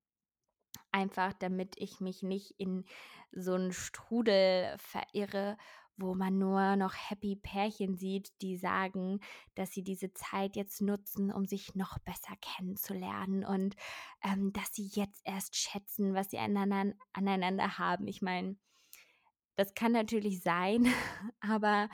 Einfach 0.93 1.33
damit 1.33 1.77
ich 1.79 2.01
mich 2.01 2.23
nicht 2.23 2.55
in 2.59 2.85
so 3.33 3.55
einen 3.55 3.73
Strudel 3.73 4.77
verirre, 4.79 5.57
wo 6.01 6.15
man 6.15 6.39
nur 6.39 6.77
noch 6.77 6.95
happy 6.95 7.37
Pärchen 7.37 7.97
sieht, 7.97 8.33
die 8.43 8.57
sagen, 8.57 9.21
dass 9.55 9.73
sie 9.73 9.83
diese 9.83 10.13
Zeit 10.13 10.57
jetzt 10.57 10.81
nutzen, 10.81 11.33
um 11.33 11.47
sich 11.47 11.75
noch 11.75 11.99
besser 12.01 12.35
kennenzulernen 12.41 13.45
und 13.45 13.77
ähm, 14.23 14.53
dass 14.53 14.75
sie 14.75 14.91
jetzt 14.93 15.21
erst 15.25 15.57
schätzen, 15.57 16.15
was 16.15 16.31
sie 16.31 16.39
aneinander, 16.39 16.97
aneinander 17.13 17.79
haben. 17.79 18.07
Ich 18.07 18.23
meine, 18.23 18.57
das 19.57 19.75
kann 19.75 19.93
natürlich 19.93 20.43
sein, 20.43 20.87
aber 21.41 21.89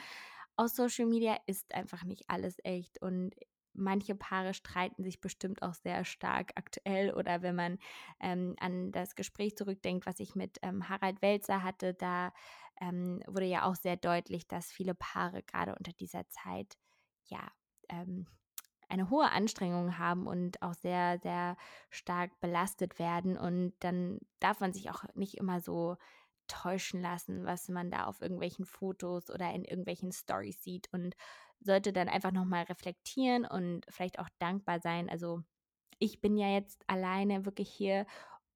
aus 0.57 0.75
Social 0.75 1.07
Media 1.07 1.37
ist 1.47 1.75
einfach 1.75 2.05
nicht 2.05 2.25
alles 2.29 2.57
echt 2.65 3.01
und 3.03 3.35
manche 3.77 4.15
Paare 4.15 4.55
streiten 4.55 5.03
sich 5.03 5.21
bestimmt 5.21 5.63
auch 5.63 5.75
sehr 5.75 6.05
stark 6.05 6.53
aktuell 6.57 7.13
oder 7.13 7.43
wenn 7.43 7.55
man 7.55 7.79
ähm, 8.21 8.57
an 8.61 8.93
das 8.93 9.15
Gespräch 9.15 9.57
zurückdenkt, 9.57 10.07
was 10.07 10.21
ich 10.21 10.35
mit 10.35 10.59
ähm, 10.63 10.89
Harald 10.89 11.23
Welzer 11.23 11.63
hatte, 11.63 11.95
da 11.95 12.33
ähm, 12.81 13.23
wurde 13.27 13.47
ja 13.47 13.65
auch 13.65 13.77
sehr 13.77 13.97
deutlich, 13.97 14.47
dass 14.47 14.73
viele 14.73 14.95
Paare 14.95 15.43
gerade 15.43 15.75
unter 15.75 15.93
dieser 15.93 16.29
Zeit 16.29 16.77
ja 17.25 17.41
ähm, 17.89 18.27
eine 18.89 19.11
hohe 19.11 19.31
Anstrengung 19.31 19.99
haben 19.99 20.27
und 20.27 20.63
auch 20.63 20.75
sehr, 20.75 21.19
sehr 21.19 21.57
stark 21.91 22.39
belastet 22.41 22.99
werden. 22.99 23.37
Und 23.37 23.75
dann 23.81 24.21
darf 24.41 24.61
man 24.61 24.73
sich 24.73 24.91
auch 24.91 25.05
nicht 25.15 25.37
immer 25.37 25.61
so 25.61 25.97
täuschen 26.47 27.01
lassen, 27.01 27.45
was 27.45 27.69
man 27.69 27.91
da 27.91 28.05
auf 28.05 28.21
irgendwelchen 28.21 28.65
Fotos 28.65 29.31
oder 29.31 29.53
in 29.53 29.65
irgendwelchen 29.65 30.13
Stories 30.13 30.63
sieht 30.63 30.89
und 30.93 31.17
sollte 31.61 31.93
dann 31.93 32.09
einfach 32.09 32.33
nochmal 32.33 32.65
reflektieren 32.65 33.45
und 33.45 33.85
vielleicht 33.89 34.19
auch 34.19 34.29
dankbar 34.39 34.81
sein. 34.81 35.09
Also 35.09 35.43
ich 35.99 36.21
bin 36.21 36.37
ja 36.37 36.49
jetzt 36.49 36.83
alleine 36.87 37.45
wirklich 37.45 37.71
hier 37.71 38.07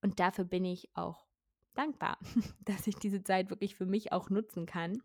und 0.02 0.20
dafür 0.20 0.44
bin 0.44 0.64
ich 0.64 0.90
auch 0.94 1.26
dankbar, 1.74 2.18
dass 2.60 2.86
ich 2.86 2.96
diese 2.96 3.22
Zeit 3.22 3.50
wirklich 3.50 3.74
für 3.74 3.86
mich 3.86 4.12
auch 4.12 4.30
nutzen 4.30 4.66
kann 4.66 5.02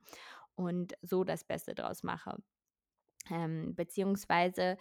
und 0.56 0.94
so 1.02 1.24
das 1.24 1.44
Beste 1.44 1.76
draus 1.76 2.04
mache. 2.04 2.38
Ähm, 3.30 3.76
beziehungsweise 3.76 4.78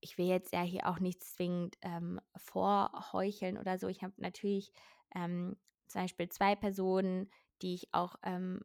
ich 0.00 0.18
will 0.18 0.26
jetzt 0.26 0.52
ja 0.52 0.62
hier 0.62 0.86
auch 0.88 1.00
nicht 1.00 1.24
zwingend 1.24 1.76
ähm, 1.82 2.20
vorheucheln 2.36 3.58
oder 3.58 3.78
so. 3.78 3.88
Ich 3.88 4.02
habe 4.02 4.14
natürlich 4.16 4.72
ähm, 5.14 5.56
zum 5.88 6.02
Beispiel 6.02 6.28
zwei 6.28 6.54
Personen, 6.54 7.30
die 7.62 7.74
ich 7.74 7.92
auch 7.92 8.16
ähm, 8.22 8.60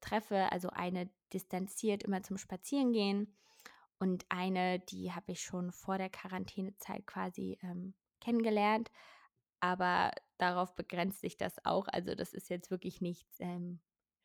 treffe. 0.00 0.50
Also 0.50 0.70
eine 0.70 1.10
distanziert 1.34 2.04
immer 2.04 2.22
zum 2.22 2.38
Spazierengehen 2.38 3.36
und 3.98 4.24
eine, 4.28 4.80
die 4.80 5.12
habe 5.12 5.32
ich 5.32 5.40
schon 5.42 5.72
vor 5.72 5.98
der 5.98 6.10
Quarantänezeit 6.10 7.06
quasi 7.06 7.58
ähm, 7.62 7.94
kennengelernt. 8.20 8.90
Aber 9.60 10.10
darauf 10.38 10.74
begrenzt 10.74 11.20
sich 11.20 11.36
das 11.36 11.64
auch. 11.64 11.88
Also 11.88 12.14
das 12.14 12.32
ist 12.32 12.50
jetzt 12.50 12.70
wirklich 12.70 13.00
nichts 13.00 13.36
ähm, 13.40 13.80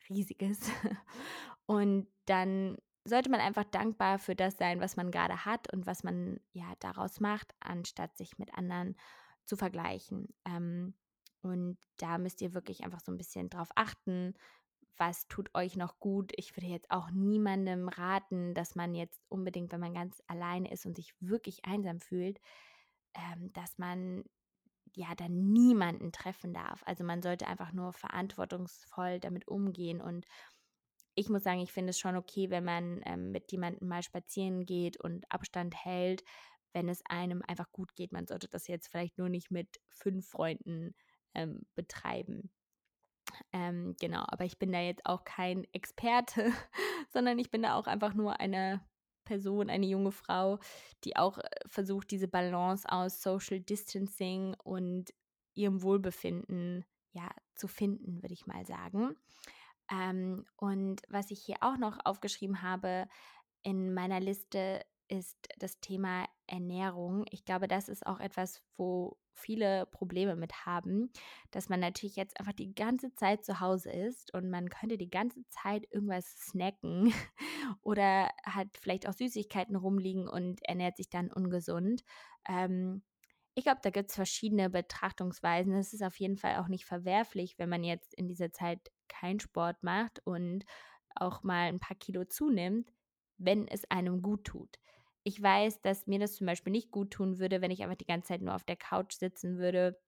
Riesiges. 0.10 0.60
Und 1.66 2.08
dann 2.26 2.78
sollte 3.06 3.30
man 3.30 3.40
einfach 3.40 3.64
dankbar 3.64 4.20
für 4.20 4.36
das 4.36 4.58
sein, 4.58 4.82
was 4.82 4.98
man 4.98 5.12
gerade 5.12 5.46
hat 5.46 5.72
und 5.74 5.86
was 5.86 6.04
man 6.04 6.40
ja 6.52 6.74
daraus 6.80 7.20
macht, 7.20 7.56
anstatt 7.60 8.18
sich 8.18 8.38
mit 8.38 8.54
anderen 8.54 8.98
zu 9.46 9.56
vergleichen. 9.56 10.28
Ähm, 10.46 10.94
und 11.42 11.78
da 11.98 12.18
müsst 12.18 12.42
ihr 12.42 12.54
wirklich 12.54 12.84
einfach 12.84 13.00
so 13.00 13.12
ein 13.12 13.18
bisschen 13.18 13.50
drauf 13.50 13.70
achten, 13.76 14.34
was 15.00 15.28
tut 15.28 15.50
euch 15.56 15.76
noch 15.76 16.00
gut. 16.00 16.34
Ich 16.36 16.56
würde 16.56 16.68
jetzt 16.68 16.92
auch 16.92 17.10
niemandem 17.12 17.88
raten, 17.88 18.54
dass 18.54 18.76
man 18.76 18.94
jetzt 18.94 19.22
unbedingt, 19.30 19.72
wenn 19.72 19.80
man 19.80 19.94
ganz 19.94 20.22
alleine 20.28 20.72
ist 20.72 20.86
und 20.86 20.96
sich 20.96 21.14
wirklich 21.20 21.66
einsam 21.66 22.02
fühlt, 22.02 22.40
ähm, 23.16 23.52
dass 23.54 23.78
man 23.78 24.24
ja 24.94 25.16
dann 25.16 25.52
niemanden 25.52 26.12
treffen 26.12 26.54
darf. 26.54 26.84
Also 26.86 27.04
man 27.04 27.22
sollte 27.22 27.48
einfach 27.48 27.72
nur 27.72 27.94
verantwortungsvoll 27.94 29.20
damit 29.20 29.48
umgehen 29.48 30.02
und 30.02 30.26
ich 31.16 31.30
muss 31.30 31.44
sagen, 31.44 31.60
ich 31.60 31.74
finde 31.74 31.90
es 31.92 32.00
schon 32.00 32.16
okay, 32.16 32.50
wenn 32.50 32.64
man 32.64 33.02
ähm, 33.06 33.32
mit 33.32 33.52
jemandem 33.52 33.88
mal 33.88 34.04
spazieren 34.04 34.66
geht 34.66 35.00
und 35.00 35.30
Abstand 35.32 35.76
hält, 35.76 36.24
wenn 36.74 36.88
es 36.88 37.02
einem 37.10 37.42
einfach 37.46 37.72
gut 37.72 37.96
geht. 37.96 38.12
Man 38.12 38.28
sollte 38.28 38.48
das 38.48 38.68
jetzt 38.68 38.88
vielleicht 38.90 39.18
nur 39.18 39.30
nicht 39.30 39.52
mit 39.52 39.80
fünf 39.90 40.30
Freunden 40.30 40.96
ähm, 41.34 41.66
betreiben. 41.76 42.52
Ähm, 43.54 43.96
genau, 44.00 44.24
aber 44.28 44.46
ich 44.46 44.60
bin 44.60 44.72
da 44.72 44.80
jetzt 44.80 45.06
auch 45.06 45.24
kein 45.24 45.66
Experte, 45.74 46.52
sondern 47.14 47.40
ich 47.40 47.52
bin 47.52 47.64
da 47.64 47.76
auch 47.76 47.88
einfach 47.88 48.14
nur 48.14 48.40
eine 48.40 48.82
Person, 49.26 49.70
eine 49.70 49.86
junge 49.86 50.12
Frau, 50.12 50.60
die 51.04 51.16
auch 51.16 51.38
äh, 51.38 51.50
versucht, 51.68 52.12
diese 52.12 52.28
Balance 52.28 52.88
aus 52.90 53.22
Social 53.22 53.60
Distancing 53.60 54.56
und 54.64 55.14
ihrem 55.54 55.82
Wohlbefinden 55.82 56.86
ja 57.12 57.30
zu 57.56 57.68
finden, 57.68 58.22
würde 58.24 58.34
ich 58.34 58.48
mal 58.48 58.66
sagen. 58.66 59.16
Ähm, 59.92 60.46
und 60.56 61.02
was 61.10 61.32
ich 61.32 61.42
hier 61.42 61.58
auch 61.62 61.78
noch 61.78 61.98
aufgeschrieben 62.06 62.62
habe 62.62 63.08
in 63.64 63.94
meiner 63.94 64.20
Liste 64.20 64.86
ist 65.10 65.38
das 65.58 65.80
Thema 65.80 66.26
Ernährung. 66.48 67.26
Ich 67.32 67.44
glaube, 67.44 67.68
das 67.68 67.90
ist 67.90 68.06
auch 68.06 68.20
etwas, 68.20 68.62
wo 68.78 69.18
viele 69.40 69.86
Probleme 69.88 70.36
mit 70.36 70.66
haben, 70.66 71.12
dass 71.52 71.70
man 71.70 71.80
natürlich 71.80 72.16
jetzt 72.16 72.40
einfach 72.40 72.54
die 72.54 72.74
ganze 72.74 73.14
Zeit 73.16 73.44
zu 73.44 73.60
Hause 73.60 73.92
ist 73.92 74.34
und 74.34 74.50
man 74.50 74.70
könnte 74.70 74.98
die 74.98 75.10
ganze 75.10 75.48
Zeit 75.50 75.88
irgendwas 75.92 76.26
snacken 76.38 77.14
oder 77.82 78.30
hat 78.44 78.68
vielleicht 78.80 79.08
auch 79.08 79.14
Süßigkeiten 79.14 79.76
rumliegen 79.76 80.28
und 80.28 80.62
ernährt 80.64 80.98
sich 80.98 81.10
dann 81.10 81.32
ungesund. 81.32 82.04
Ähm, 82.48 83.02
ich 83.56 83.64
glaube, 83.64 83.82
da 83.84 83.90
gibt 83.90 84.10
es 84.10 84.16
verschiedene 84.16 84.70
Betrachtungsweisen. 84.70 85.74
Es 85.74 85.94
ist 85.94 86.04
auf 86.04 86.18
jeden 86.20 86.38
Fall 86.38 86.58
auch 86.58 86.68
nicht 86.68 86.86
verwerflich, 86.86 87.58
wenn 87.58 87.70
man 87.70 87.84
jetzt 87.84 88.14
in 88.14 88.28
dieser 88.28 88.52
Zeit 88.52 88.80
keinen 89.08 89.40
Sport 89.40 89.84
macht 89.84 90.26
und 90.26 90.64
auch 91.16 91.44
mal 91.44 91.68
ein 91.68 91.80
paar 91.80 91.98
Kilo 91.98 92.24
zunimmt, 92.26 92.90
wenn 93.38 93.68
es 93.68 93.90
einem 93.90 94.22
gut 94.22 94.46
tut 94.46 94.80
ich 95.30 95.42
weiß, 95.42 95.82
dass 95.82 96.08
mir 96.08 96.18
das 96.18 96.36
zum 96.36 96.48
Beispiel 96.48 96.72
nicht 96.72 96.90
gut 96.90 97.12
tun 97.12 97.38
würde, 97.38 97.62
wenn 97.62 97.70
ich 97.70 97.84
einfach 97.84 97.96
die 97.96 98.06
ganze 98.06 98.30
Zeit 98.30 98.42
nur 98.42 98.56
auf 98.56 98.64
der 98.64 98.76
Couch 98.76 99.14
sitzen 99.14 99.60
würde 99.60 100.00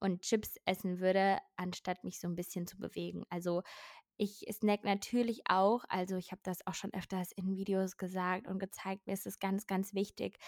und 0.00 0.20
Chips 0.20 0.56
essen 0.66 1.00
würde, 1.00 1.38
anstatt 1.56 2.04
mich 2.04 2.20
so 2.20 2.28
ein 2.28 2.36
bisschen 2.36 2.66
zu 2.66 2.78
bewegen. 2.78 3.24
Also 3.30 3.62
ich 4.18 4.44
snack 4.52 4.84
natürlich 4.84 5.42
auch, 5.48 5.84
also 5.88 6.16
ich 6.16 6.30
habe 6.30 6.42
das 6.44 6.66
auch 6.66 6.74
schon 6.74 6.92
öfters 6.92 7.32
in 7.32 7.56
Videos 7.56 7.96
gesagt 7.96 8.46
und 8.46 8.58
gezeigt, 8.58 9.06
mir 9.06 9.14
ist 9.14 9.26
es 9.26 9.38
ganz, 9.38 9.66
ganz 9.66 9.94
wichtig, 9.94 10.38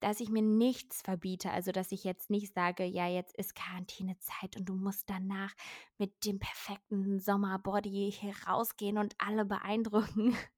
dass 0.00 0.18
ich 0.18 0.28
mir 0.28 0.42
nichts 0.42 1.02
verbiete. 1.02 1.52
Also 1.52 1.70
dass 1.70 1.92
ich 1.92 2.02
jetzt 2.02 2.30
nicht 2.30 2.52
sage, 2.52 2.84
ja, 2.84 3.06
jetzt 3.06 3.36
ist 3.36 3.54
Quarantänezeit 3.54 4.56
und 4.56 4.68
du 4.68 4.74
musst 4.74 5.08
danach 5.08 5.54
mit 5.98 6.26
dem 6.26 6.40
perfekten 6.40 7.20
Sommerbody 7.20 8.12
hier 8.12 8.34
rausgehen 8.48 8.98
und 8.98 9.14
alle 9.18 9.44
beeindrucken 9.44 10.36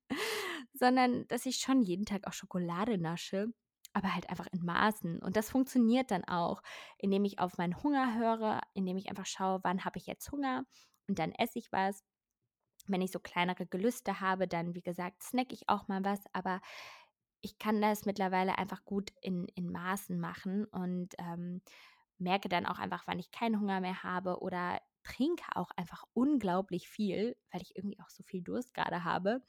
sondern 0.78 1.26
dass 1.28 1.46
ich 1.46 1.58
schon 1.58 1.82
jeden 1.82 2.06
Tag 2.06 2.26
auch 2.26 2.32
Schokolade 2.32 2.98
nasche, 2.98 3.48
aber 3.92 4.14
halt 4.14 4.30
einfach 4.30 4.46
in 4.52 4.64
Maßen. 4.64 5.20
Und 5.20 5.36
das 5.36 5.50
funktioniert 5.50 6.10
dann 6.10 6.24
auch, 6.24 6.62
indem 6.98 7.24
ich 7.24 7.38
auf 7.38 7.58
meinen 7.58 7.82
Hunger 7.82 8.14
höre, 8.14 8.60
indem 8.74 8.96
ich 8.96 9.08
einfach 9.08 9.26
schaue, 9.26 9.60
wann 9.62 9.84
habe 9.84 9.98
ich 9.98 10.06
jetzt 10.06 10.30
Hunger 10.30 10.64
und 11.08 11.18
dann 11.18 11.32
esse 11.32 11.58
ich 11.58 11.72
was. 11.72 12.02
Wenn 12.86 13.02
ich 13.02 13.10
so 13.10 13.20
kleinere 13.20 13.66
Gelüste 13.66 14.20
habe, 14.20 14.48
dann, 14.48 14.74
wie 14.74 14.82
gesagt, 14.82 15.22
snack 15.22 15.52
ich 15.52 15.68
auch 15.68 15.88
mal 15.88 16.04
was, 16.04 16.20
aber 16.32 16.60
ich 17.40 17.58
kann 17.58 17.80
das 17.80 18.04
mittlerweile 18.06 18.58
einfach 18.58 18.84
gut 18.84 19.10
in, 19.20 19.46
in 19.54 19.70
Maßen 19.70 20.18
machen 20.18 20.64
und 20.66 21.14
ähm, 21.18 21.62
merke 22.18 22.48
dann 22.48 22.66
auch 22.66 22.78
einfach, 22.78 23.06
wann 23.06 23.18
ich 23.18 23.30
keinen 23.30 23.60
Hunger 23.60 23.80
mehr 23.80 24.02
habe 24.02 24.40
oder 24.40 24.80
trinke 25.08 25.44
auch 25.54 25.70
einfach 25.76 26.04
unglaublich 26.14 26.88
viel, 26.88 27.36
weil 27.52 27.62
ich 27.62 27.76
irgendwie 27.76 28.00
auch 28.00 28.10
so 28.10 28.22
viel 28.22 28.42
Durst 28.42 28.74
gerade 28.74 29.04
habe. 29.04 29.40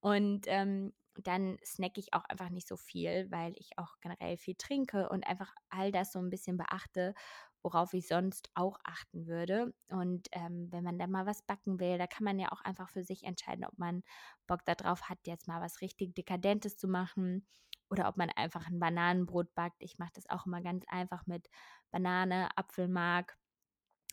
Und 0.00 0.46
ähm, 0.46 0.92
dann 1.16 1.58
snacke 1.64 2.00
ich 2.00 2.14
auch 2.14 2.24
einfach 2.24 2.50
nicht 2.50 2.68
so 2.68 2.76
viel, 2.76 3.30
weil 3.30 3.52
ich 3.56 3.78
auch 3.78 3.96
generell 4.00 4.36
viel 4.36 4.54
trinke 4.56 5.08
und 5.10 5.26
einfach 5.26 5.52
all 5.68 5.92
das 5.92 6.12
so 6.12 6.20
ein 6.20 6.30
bisschen 6.30 6.56
beachte. 6.56 7.14
worauf 7.62 7.92
ich 7.92 8.08
sonst 8.08 8.50
auch 8.54 8.78
achten 8.84 9.26
würde. 9.26 9.74
Und 9.88 10.28
ähm, 10.32 10.68
wenn 10.70 10.84
man 10.84 10.98
da 10.98 11.06
mal 11.06 11.26
was 11.26 11.42
backen 11.42 11.78
will, 11.78 11.98
da 11.98 12.06
kann 12.06 12.24
man 12.24 12.38
ja 12.38 12.52
auch 12.52 12.62
einfach 12.62 12.88
für 12.88 13.02
sich 13.04 13.24
entscheiden, 13.24 13.66
ob 13.66 13.76
man 13.78 14.02
Bock 14.46 14.64
darauf 14.64 15.08
hat, 15.10 15.18
jetzt 15.26 15.46
mal 15.48 15.60
was 15.60 15.80
richtig 15.82 16.14
Dekadentes 16.14 16.76
zu 16.76 16.88
machen 16.88 17.46
oder 17.90 18.08
ob 18.08 18.16
man 18.16 18.30
einfach 18.30 18.66
ein 18.68 18.80
Bananenbrot 18.80 19.54
backt. 19.54 19.82
Ich 19.82 19.98
mache 19.98 20.12
das 20.14 20.28
auch 20.30 20.46
immer 20.46 20.62
ganz 20.62 20.84
einfach 20.88 21.26
mit 21.26 21.48
Banane, 21.90 22.48
Apfelmark, 22.56 23.36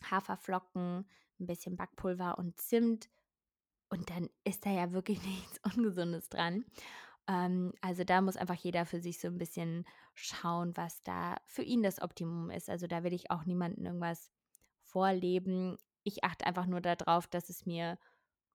Haferflocken, 0.04 1.08
ein 1.40 1.46
bisschen 1.46 1.76
Backpulver 1.76 2.38
und 2.38 2.60
Zimt. 2.60 3.08
Und 3.90 4.10
dann 4.10 4.28
ist 4.44 4.66
da 4.66 4.70
ja 4.70 4.92
wirklich 4.92 5.22
nichts 5.26 5.60
Ungesundes 5.64 6.28
dran. 6.28 6.64
Ähm, 7.28 7.72
also 7.80 8.04
da 8.04 8.20
muss 8.20 8.36
einfach 8.36 8.56
jeder 8.56 8.86
für 8.86 9.00
sich 9.00 9.20
so 9.20 9.28
ein 9.28 9.38
bisschen 9.38 9.86
schauen, 10.14 10.76
was 10.76 11.02
da 11.02 11.36
für 11.46 11.62
ihn 11.62 11.82
das 11.82 12.00
Optimum 12.02 12.50
ist. 12.50 12.68
Also 12.68 12.86
da 12.86 13.04
will 13.04 13.12
ich 13.12 13.30
auch 13.30 13.44
niemandem 13.44 13.84
irgendwas 13.84 14.30
vorleben. 14.82 15.76
Ich 16.04 16.24
achte 16.24 16.46
einfach 16.46 16.66
nur 16.66 16.80
darauf, 16.80 17.26
dass 17.26 17.50
es 17.50 17.66
mir 17.66 17.98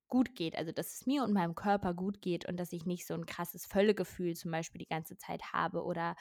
gut 0.07 0.35
geht, 0.35 0.55
also 0.55 0.71
dass 0.71 0.93
es 0.93 1.05
mir 1.07 1.23
und 1.23 1.33
meinem 1.33 1.55
Körper 1.55 1.93
gut 1.93 2.21
geht 2.21 2.45
und 2.47 2.57
dass 2.57 2.71
ich 2.71 2.85
nicht 2.85 3.07
so 3.07 3.15
ein 3.15 3.25
krasses 3.25 3.65
Völlegefühl 3.65 4.35
zum 4.35 4.51
Beispiel 4.51 4.79
die 4.79 4.87
ganze 4.87 5.17
Zeit 5.17 5.53
habe 5.53 5.83
oder 5.83 6.15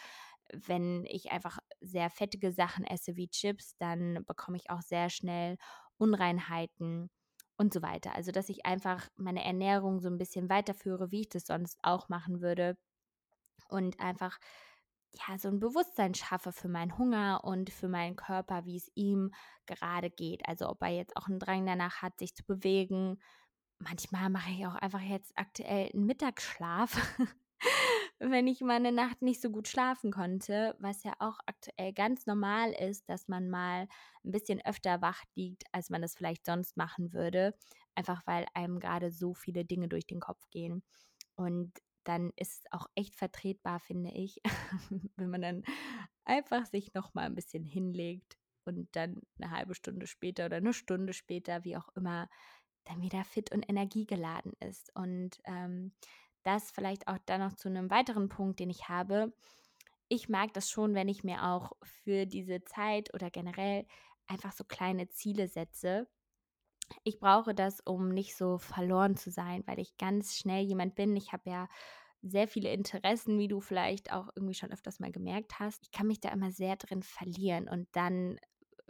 wenn 0.53 1.05
ich 1.07 1.31
einfach 1.31 1.59
sehr 1.81 2.11
fettige 2.11 2.53
Sachen 2.53 2.85
esse 2.85 3.17
wie 3.17 3.29
Chips, 3.29 3.77
dann 3.79 4.25
bekomme 4.27 4.57
ich 4.57 4.71
auch 4.71 4.83
sehr 4.83 5.11
schnell 5.11 5.57
Unreinheiten 5.99 7.11
und 7.57 7.73
so 7.73 7.83
weiter. 7.83 8.15
Also, 8.15 8.33
dass 8.33 8.49
ich 8.49 8.67
einfach 8.67 9.09
meine 9.17 9.45
Ernährung 9.45 10.01
so 10.01 10.09
ein 10.09 10.19
bisschen 10.19 10.49
weiterführe, 10.49 11.11
wie 11.11 11.23
ich 11.23 11.29
das 11.29 11.45
sonst 11.45 11.79
auch 11.83 12.09
machen 12.09 12.41
würde 12.41 12.77
und 13.69 14.01
einfach 14.01 14.39
ja, 15.13 15.39
so 15.39 15.49
ein 15.49 15.61
Bewusstsein 15.61 16.15
schaffe 16.15 16.53
für 16.53 16.69
meinen 16.69 16.97
Hunger 16.97 17.43
und 17.45 17.71
für 17.71 17.89
meinen 17.89 18.17
Körper, 18.17 18.65
wie 18.65 18.77
es 18.77 18.91
ihm 18.95 19.33
gerade 19.67 20.11
geht. 20.11 20.47
Also, 20.49 20.69
ob 20.69 20.83
er 20.83 20.89
jetzt 20.89 21.17
auch 21.17 21.29
einen 21.29 21.39
Drang 21.39 21.67
danach 21.67 22.03
hat, 22.03 22.19
sich 22.19 22.35
zu 22.35 22.45
bewegen. 22.45 23.19
Manchmal 23.79 24.31
mache 24.31 24.51
ich 24.51 24.67
auch 24.67 24.75
einfach 24.77 25.01
jetzt 25.01 25.33
aktuell 25.37 25.91
einen 25.93 26.07
Mittagsschlaf. 26.07 26.97
wenn 28.31 28.47
ich 28.47 28.61
mal 28.61 28.77
eine 28.77 28.93
Nacht 28.93 29.21
nicht 29.23 29.41
so 29.41 29.51
gut 29.51 29.69
schlafen 29.69 30.13
konnte, 30.13 30.77
was 30.79 31.03
ja 31.03 31.13
auch 31.19 31.39
aktuell 31.47 31.93
ganz 31.93 32.27
normal 32.27 32.73
ist, 32.73 33.09
dass 33.09 33.27
man 33.27 33.51
mal 33.51 33.89
ein 34.25 34.31
bisschen 34.31 34.65
öfter 34.65 35.03
wach 35.03 35.23
liegt, 35.35 35.65
als 35.73 35.91
man 35.91 36.03
das 36.03 36.15
vielleicht 36.15 36.47
sonst 36.47 36.77
machen 36.77 37.13
würde, 37.13 37.55
einfach 37.95 38.23
weil 38.27 38.47
einem 38.55 38.79
gerade 38.79 39.11
so 39.11 39.35
viele 39.35 39.65
Dinge 39.65 39.89
durch 39.89 40.07
den 40.07 40.21
Kopf 40.21 40.49
gehen. 40.51 40.83
Und 41.35 41.73
dann 42.05 42.33
ist 42.37 42.61
es 42.61 42.73
auch 42.73 42.87
echt 42.95 43.17
vertretbar, 43.17 43.81
finde 43.81 44.11
ich, 44.13 44.41
wenn 45.17 45.31
man 45.31 45.43
dann 45.43 45.63
einfach 46.25 46.67
sich 46.67 46.95
noch 46.95 47.15
mal 47.15 47.27
ein 47.27 47.35
bisschen 47.35 47.65
hinlegt 47.65 48.37
und 48.65 48.95
dann 48.95 49.21
eine 49.41 49.51
halbe 49.51 49.75
Stunde 49.75 50.07
später 50.07 50.47
oder 50.47 50.59
eine 50.59 50.73
Stunde 50.73 51.13
später, 51.13 51.65
wie 51.65 51.77
auch 51.77 51.89
immer, 51.97 52.29
dann 52.85 53.01
wieder 53.01 53.25
fit 53.25 53.53
und 53.53 53.69
energiegeladen 53.69 54.53
ist. 54.61 54.95
Und 54.95 55.39
ähm, 55.45 55.93
das 56.43 56.71
vielleicht 56.71 57.09
auch 57.09 57.19
dann 57.27 57.41
noch 57.41 57.55
zu 57.55 57.69
einem 57.69 57.91
weiteren 57.91 58.29
Punkt, 58.29 58.61
den 58.61 58.71
ich 58.71 58.89
habe. 58.89 59.33
Ich 60.09 60.29
mag 60.29 60.53
das 60.55 60.71
schon, 60.71 60.95
wenn 60.95 61.09
ich 61.09 61.25
mir 61.25 61.45
auch 61.45 61.73
für 61.83 62.27
diese 62.27 62.65
Zeit 62.65 63.15
oder 63.15 63.31
generell 63.31 63.87
einfach 64.27 64.53
so 64.53 64.65
kleine 64.65 65.09
Ziele 65.09 65.49
setze. 65.49 66.09
Ich 67.05 67.19
brauche 67.21 67.55
das, 67.55 67.81
um 67.81 68.11
nicht 68.11 68.37
so 68.37 68.59
verloren 68.59 69.17
zu 69.17 69.31
sein, 69.31 69.63
weil 69.67 69.79
ich 69.79 69.97
ganz 69.97 70.37
schnell 70.37 70.65
jemand 70.65 70.95
bin. 70.95 71.17
Ich 71.17 71.33
habe 71.33 71.49
ja 71.51 71.69
sehr 72.23 72.47
viele 72.49 72.73
Interessen, 72.73 73.39
wie 73.39 73.49
du 73.49 73.61
vielleicht 73.61 74.13
auch 74.13 74.29
irgendwie 74.37 74.55
schon 74.55 74.73
öfters 74.73 75.01
mal 75.01 75.11
gemerkt 75.13 75.59
hast. 75.59 75.83
Ich 75.83 75.91
kann 75.91 76.07
mich 76.07 76.21
da 76.21 76.31
immer 76.31 76.53
sehr 76.53 76.77
drin 76.77 77.03
verlieren 77.03 77.69
und 77.69 77.89
dann 77.93 78.39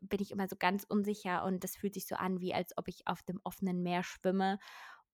bin 0.03 0.21
ich 0.21 0.33
immer 0.33 0.49
so 0.49 0.57
ganz 0.59 0.85
unsicher 0.85 1.45
und 1.45 1.65
das 1.65 1.77
fühlt 1.77 1.95
sich 1.95 2.07
so 2.07 2.17
an, 2.17 2.41
wie 2.41 2.55
als 2.55 2.77
ob 2.77 2.89
ich 2.89 3.07
auf 3.07 3.23
dem 3.23 3.41
offenen 3.45 3.83
Meer 3.83 4.03
schwimme 4.03 4.59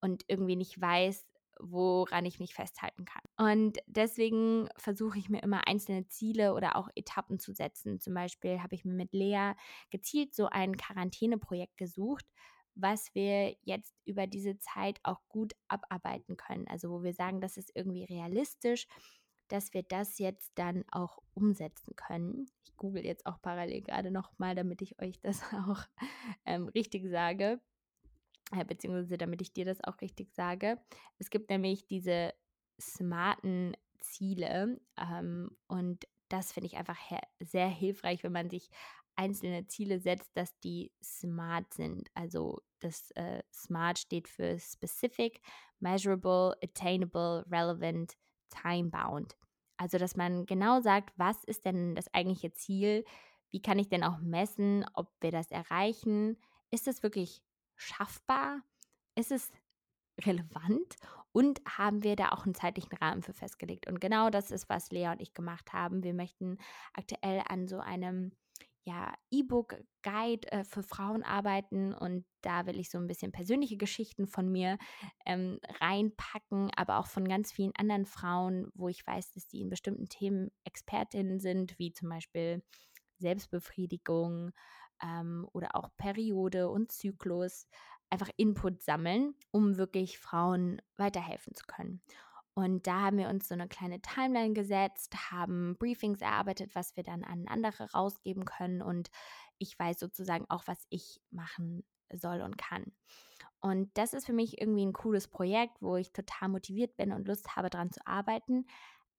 und 0.01 0.25
irgendwie 0.29 0.57
nicht 0.57 0.81
weiß, 0.81 1.28
woran 1.61 2.25
ich 2.25 2.39
mich 2.39 2.55
festhalten 2.55 3.05
kann. 3.05 3.23
Und 3.55 3.79
deswegen 3.87 4.69
versuche 4.77 5.19
ich 5.19 5.29
mir 5.29 5.43
immer 5.43 5.67
einzelne 5.67 6.07
Ziele 6.09 6.55
oder 6.55 6.77
auch 6.77 6.89
Etappen 6.95 7.39
zu 7.39 7.53
setzen. 7.53 8.01
Zum 8.01 8.15
Beispiel 8.15 8.63
habe 8.63 8.75
ich 8.75 8.85
mir 8.85 8.95
mit 8.95 9.13
Lea 9.13 9.53
gezielt 9.91 10.35
so 10.35 10.47
ein 10.47 10.77
Quarantäneprojekt 10.77 11.77
gesucht, 11.77 12.27
was 12.75 13.15
wir 13.15 13.57
jetzt 13.63 13.95
über 14.05 14.27
diese 14.27 14.59
Zeit 14.59 15.01
auch 15.03 15.21
gut 15.29 15.55
abarbeiten 15.69 16.37
können. 16.37 16.69
Also 16.69 16.91
wo 16.91 17.03
wir 17.03 17.13
sagen, 17.13 17.41
das 17.41 17.57
ist 17.57 17.73
irgendwie 17.75 18.05
realistisch, 18.05 18.87
dass 19.49 19.73
wir 19.75 19.83
das 19.83 20.19
jetzt 20.19 20.53
dann 20.55 20.85
auch 20.93 21.19
umsetzen 21.35 21.97
können. 21.97 22.47
Ich 22.65 22.77
google 22.77 23.05
jetzt 23.05 23.27
auch 23.27 23.41
parallel 23.41 23.83
gerade 23.83 24.11
nochmal, 24.11 24.55
damit 24.55 24.83
ich 24.83 25.01
euch 25.01 25.21
das 25.21 25.43
auch 25.53 25.83
ähm, 26.45 26.69
richtig 26.69 27.09
sage 27.11 27.61
beziehungsweise 28.67 29.19
damit 29.19 29.43
ich 29.43 29.53
dir 29.53 29.65
das 29.65 29.83
auch 29.85 30.01
richtig 30.01 30.33
sage. 30.35 30.79
Es 31.19 31.31
gibt 31.31 31.51
nämlich 31.51 31.87
diese 31.87 32.33
smarten 32.81 33.77
Ziele 34.01 34.81
ähm, 34.97 35.57
und 35.67 36.07
das 36.29 36.53
finde 36.53 36.67
ich 36.67 36.77
einfach 36.77 36.99
sehr 37.41 37.69
hilfreich, 37.69 38.23
wenn 38.23 38.33
man 38.33 38.51
sich 38.51 38.71
einzelne 39.17 39.67
Ziele 39.67 39.99
setzt, 39.99 40.31
dass 40.37 40.59
die 40.61 40.93
smart 41.03 41.75
sind. 41.75 42.09
Also 42.15 42.63
das 42.79 43.11
äh, 43.13 43.43
SMART 43.53 43.99
steht 43.99 44.29
für 44.29 44.59
Specific, 44.61 45.41
Measurable, 45.81 46.57
Attainable, 46.63 47.45
Relevant, 47.51 48.17
Time-Bound. 48.51 49.37
Also 49.77 49.99
dass 49.99 50.17
man 50.17 50.47
genau 50.47 50.81
sagt, 50.81 51.13
was 51.17 51.43
ist 51.45 51.65
denn 51.65 51.97
das 51.97 52.13
eigentliche 52.15 52.53
Ziel? 52.53 53.05
Wie 53.51 53.63
kann 53.63 53.79
ich 53.79 53.89
denn 53.89 54.05
auch 54.05 54.19
messen, 54.21 54.85
ob 54.95 55.11
wir 55.21 55.33
das 55.33 55.51
erreichen? 55.51 56.37
Ist 56.71 56.87
es 56.87 57.03
wirklich 57.03 57.43
schaffbar? 57.79 58.61
Ist 59.15 59.33
es 59.33 59.51
relevant? 60.21 60.97
Und 61.33 61.61
haben 61.67 62.03
wir 62.03 62.17
da 62.17 62.31
auch 62.31 62.45
einen 62.45 62.55
zeitlichen 62.55 62.97
Rahmen 62.97 63.23
für 63.23 63.33
festgelegt? 63.33 63.87
Und 63.87 64.01
genau 64.01 64.29
das 64.29 64.51
ist, 64.51 64.69
was 64.69 64.91
Lea 64.91 65.09
und 65.09 65.23
ich 65.23 65.35
gemacht 65.35 65.73
haben. 65.73 66.03
Wir 66.03 66.15
möchten 66.15 66.59
aktuell 66.93 67.43
an 67.49 67.69
so 67.69 67.79
einem 67.79 68.33
ja, 68.89 69.13
E-Book-Guide 69.31 70.51
äh, 70.51 70.65
für 70.65 70.83
Frauen 70.83 71.23
arbeiten 71.23 71.93
und 71.93 72.25
da 72.41 72.65
will 72.65 72.81
ich 72.81 72.89
so 72.89 72.97
ein 72.97 73.07
bisschen 73.07 73.33
persönliche 73.33 73.77
Geschichten 73.77 74.27
von 74.27 74.51
mir 74.51 74.79
ähm, 75.27 75.61
reinpacken, 75.81 76.71
aber 76.75 76.99
auch 76.99 77.07
von 77.07 77.29
ganz 77.29 77.53
vielen 77.53 77.77
anderen 77.77 78.07
Frauen, 78.07 78.71
wo 78.75 78.89
ich 78.89 79.07
weiß, 79.07 79.33
dass 79.33 79.47
die 79.47 79.61
in 79.61 79.69
bestimmten 79.69 80.09
Themen 80.09 80.51
Expertinnen 80.65 81.39
sind, 81.39 81.79
wie 81.79 81.93
zum 81.93 82.09
Beispiel 82.09 82.63
Selbstbefriedigung, 83.19 84.53
ähm, 85.03 85.49
oder 85.53 85.75
auch 85.77 85.89
Periode 85.97 86.69
und 86.69 86.93
Zyklus 86.93 87.67
einfach 88.11 88.31
Input 88.37 88.83
sammeln, 88.83 89.35
um 89.51 89.77
wirklich 89.77 90.19
Frauen 90.19 90.81
weiterhelfen 90.97 91.55
zu 91.55 91.65
können. 91.67 92.03
Und 92.55 92.89
da 92.89 93.03
haben 93.03 93.19
wir 93.19 93.29
uns 93.29 93.47
so 93.47 93.55
eine 93.55 93.69
kleine 93.69 94.01
Timeline 94.01 94.53
gesetzt, 94.53 95.31
haben 95.31 95.77
Briefings 95.79 96.21
erarbeitet, 96.21 96.75
was 96.75 96.97
wir 96.97 97.05
dann 97.05 97.23
an 97.23 97.47
andere 97.47 97.93
rausgeben 97.93 98.45
können. 98.45 98.83
Und 98.83 99.11
ich 99.59 99.79
weiß 99.79 100.01
sozusagen 100.01 100.45
auch, 100.49 100.65
was 100.67 100.85
ich 100.89 101.21
machen 101.31 101.85
soll 102.13 102.41
und 102.41 102.59
kann. 102.59 102.93
Und 103.61 103.97
das 103.97 104.13
ist 104.13 104.27
für 104.27 104.33
mich 104.33 104.61
irgendwie 104.61 104.85
ein 104.87 104.93
cooles 104.93 105.29
Projekt, 105.29 105.81
wo 105.81 105.97
ich 105.97 106.13
total 106.13 106.49
motiviert 106.49 106.97
bin 106.97 107.13
und 107.13 107.29
Lust 107.29 107.55
habe, 107.55 107.71
daran 107.71 107.93
zu 107.93 108.05
arbeiten. 108.07 108.67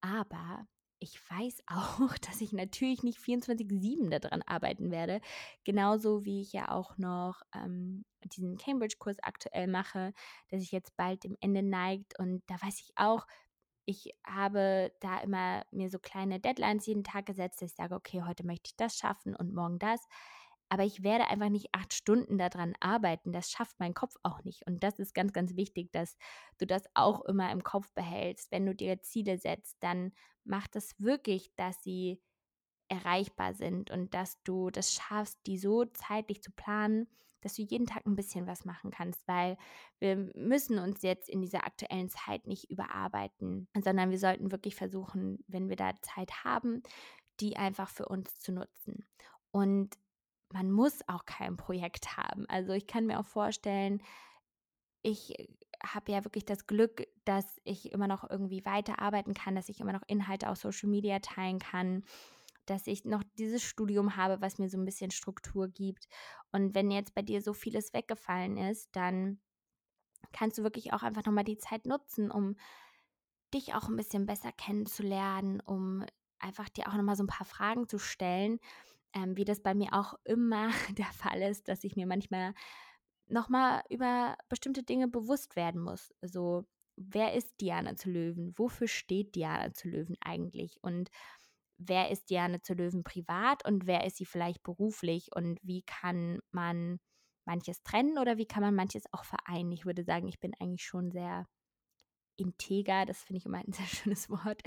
Aber 0.01 0.67
ich 0.99 1.19
weiß 1.29 1.63
auch, 1.67 2.17
dass 2.17 2.41
ich 2.41 2.53
natürlich 2.53 3.03
nicht 3.03 3.19
24-7 3.19 4.09
daran 4.19 4.41
arbeiten 4.43 4.91
werde. 4.91 5.21
Genauso 5.63 6.25
wie 6.25 6.41
ich 6.41 6.53
ja 6.53 6.69
auch 6.71 6.97
noch 6.97 7.41
ähm, 7.55 8.05
diesen 8.23 8.57
Cambridge-Kurs 8.57 9.17
aktuell 9.21 9.67
mache, 9.67 10.13
der 10.51 10.59
sich 10.59 10.71
jetzt 10.71 10.95
bald 10.97 11.23
dem 11.23 11.37
Ende 11.41 11.63
neigt. 11.63 12.19
Und 12.19 12.43
da 12.47 12.55
weiß 12.55 12.79
ich 12.81 12.91
auch, 12.95 13.25
ich 13.85 14.13
habe 14.25 14.91
da 14.99 15.19
immer 15.19 15.63
mir 15.71 15.89
so 15.89 15.97
kleine 15.97 16.39
Deadlines 16.39 16.85
jeden 16.85 17.03
Tag 17.03 17.25
gesetzt, 17.25 17.61
dass 17.61 17.71
ich 17.71 17.75
sage, 17.75 17.95
okay, 17.95 18.21
heute 18.23 18.45
möchte 18.45 18.69
ich 18.69 18.75
das 18.75 18.95
schaffen 18.95 19.35
und 19.35 19.53
morgen 19.53 19.79
das. 19.79 20.07
Aber 20.69 20.83
ich 20.83 21.03
werde 21.03 21.27
einfach 21.27 21.49
nicht 21.49 21.69
acht 21.73 21.93
Stunden 21.93 22.37
daran 22.37 22.73
arbeiten. 22.79 23.31
Das 23.31 23.49
schafft 23.49 23.79
mein 23.79 23.93
Kopf 23.93 24.15
auch 24.23 24.43
nicht. 24.43 24.65
Und 24.67 24.83
das 24.83 24.99
ist 24.99 25.13
ganz, 25.15 25.33
ganz 25.33 25.55
wichtig, 25.55 25.91
dass 25.91 26.17
du 26.59 26.67
das 26.67 26.83
auch 26.93 27.25
immer 27.25 27.51
im 27.51 27.63
Kopf 27.63 27.91
behältst. 27.93 28.51
Wenn 28.51 28.65
du 28.65 28.75
dir 28.75 29.01
Ziele 29.01 29.37
setzt, 29.37 29.77
dann 29.81 30.11
mach 30.43 30.67
das 30.67 30.93
wirklich, 30.99 31.51
dass 31.55 31.81
sie 31.83 32.21
erreichbar 32.89 33.53
sind 33.53 33.91
und 33.91 34.13
dass 34.13 34.41
du 34.43 34.69
das 34.69 34.93
schaffst, 34.93 35.39
die 35.45 35.57
so 35.57 35.85
zeitlich 35.85 36.41
zu 36.41 36.51
planen, 36.51 37.07
dass 37.41 37.55
du 37.55 37.61
jeden 37.61 37.85
Tag 37.85 38.05
ein 38.05 38.15
bisschen 38.15 38.47
was 38.47 38.65
machen 38.65 38.91
kannst, 38.91 39.27
weil 39.27 39.57
wir 39.99 40.15
müssen 40.35 40.79
uns 40.79 41.01
jetzt 41.03 41.29
in 41.29 41.41
dieser 41.41 41.65
aktuellen 41.65 42.09
Zeit 42.09 42.47
nicht 42.47 42.69
überarbeiten, 42.69 43.69
sondern 43.83 44.11
wir 44.11 44.19
sollten 44.19 44.51
wirklich 44.51 44.75
versuchen, 44.75 45.43
wenn 45.47 45.69
wir 45.69 45.75
da 45.75 45.93
Zeit 46.01 46.43
haben, 46.43 46.83
die 47.39 47.55
einfach 47.55 47.89
für 47.89 48.07
uns 48.07 48.35
zu 48.39 48.51
nutzen. 48.51 49.07
Und 49.51 49.97
man 50.51 50.71
muss 50.71 51.07
auch 51.07 51.25
kein 51.25 51.57
Projekt 51.57 52.17
haben. 52.17 52.45
Also 52.47 52.73
ich 52.73 52.87
kann 52.87 53.05
mir 53.05 53.19
auch 53.19 53.25
vorstellen, 53.25 54.01
ich 55.01 55.33
habe 55.83 56.11
ja 56.11 56.23
wirklich 56.25 56.45
das 56.45 56.67
Glück, 56.67 57.07
dass 57.25 57.59
ich 57.63 57.91
immer 57.91 58.07
noch 58.07 58.29
irgendwie 58.29 58.65
weiterarbeiten 58.65 59.33
kann, 59.33 59.55
dass 59.55 59.69
ich 59.69 59.79
immer 59.79 59.93
noch 59.93 60.03
Inhalte 60.07 60.49
auf 60.49 60.57
Social 60.57 60.89
Media 60.89 61.19
teilen 61.19 61.59
kann, 61.59 62.03
dass 62.65 62.87
ich 62.87 63.05
noch 63.05 63.23
dieses 63.37 63.63
Studium 63.63 64.15
habe, 64.15 64.41
was 64.41 64.59
mir 64.59 64.69
so 64.69 64.77
ein 64.77 64.85
bisschen 64.85 65.11
Struktur 65.11 65.67
gibt. 65.67 66.07
Und 66.51 66.75
wenn 66.75 66.91
jetzt 66.91 67.15
bei 67.15 67.21
dir 67.21 67.41
so 67.41 67.53
vieles 67.53 67.93
weggefallen 67.93 68.57
ist, 68.57 68.89
dann 68.95 69.39
kannst 70.33 70.57
du 70.57 70.63
wirklich 70.63 70.93
auch 70.93 71.01
einfach 71.01 71.25
nochmal 71.25 71.45
die 71.45 71.57
Zeit 71.57 71.85
nutzen, 71.85 72.29
um 72.29 72.55
dich 73.53 73.73
auch 73.73 73.87
ein 73.87 73.95
bisschen 73.95 74.25
besser 74.25 74.51
kennenzulernen, 74.51 75.59
um 75.61 76.05
einfach 76.39 76.69
dir 76.69 76.87
auch 76.87 76.93
nochmal 76.93 77.15
so 77.15 77.23
ein 77.23 77.27
paar 77.27 77.47
Fragen 77.47 77.87
zu 77.87 77.97
stellen, 77.97 78.59
ähm, 79.13 79.37
wie 79.37 79.45
das 79.45 79.61
bei 79.61 79.73
mir 79.73 79.93
auch 79.93 80.13
immer 80.23 80.69
der 80.97 81.11
Fall 81.13 81.41
ist, 81.41 81.67
dass 81.67 81.83
ich 81.83 81.95
mir 81.95 82.07
manchmal 82.07 82.53
nochmal 83.27 83.83
über 83.89 84.37
bestimmte 84.49 84.83
Dinge 84.83 85.07
bewusst 85.07 85.55
werden 85.55 85.81
muss. 85.81 86.13
So, 86.21 86.65
wer 86.95 87.33
ist 87.33 87.61
Diana 87.61 87.95
zu 87.95 88.09
Löwen? 88.09 88.53
Wofür 88.57 88.87
steht 88.87 89.35
Diana 89.35 89.73
zu 89.73 89.87
Löwen 89.87 90.17
eigentlich? 90.21 90.77
Und 90.81 91.09
wer 91.77 92.09
ist 92.11 92.29
Diana 92.29 92.61
zu 92.61 92.73
Löwen 92.73 93.03
privat 93.03 93.65
und 93.65 93.87
wer 93.87 94.05
ist 94.05 94.17
sie 94.17 94.25
vielleicht 94.25 94.63
beruflich? 94.63 95.29
Und 95.35 95.59
wie 95.61 95.83
kann 95.83 96.39
man 96.51 96.99
manches 97.45 97.81
trennen 97.83 98.17
oder 98.17 98.37
wie 98.37 98.47
kann 98.47 98.61
man 98.61 98.75
manches 98.75 99.03
auch 99.11 99.25
vereinen? 99.25 99.71
Ich 99.71 99.85
würde 99.85 100.03
sagen, 100.03 100.27
ich 100.27 100.39
bin 100.39 100.53
eigentlich 100.59 100.83
schon 100.83 101.11
sehr 101.11 101.47
integer, 102.35 103.05
das 103.05 103.23
finde 103.23 103.39
ich 103.39 103.45
immer 103.45 103.59
ein 103.59 103.71
sehr 103.73 103.87
schönes 103.87 104.29
Wort, 104.29 104.61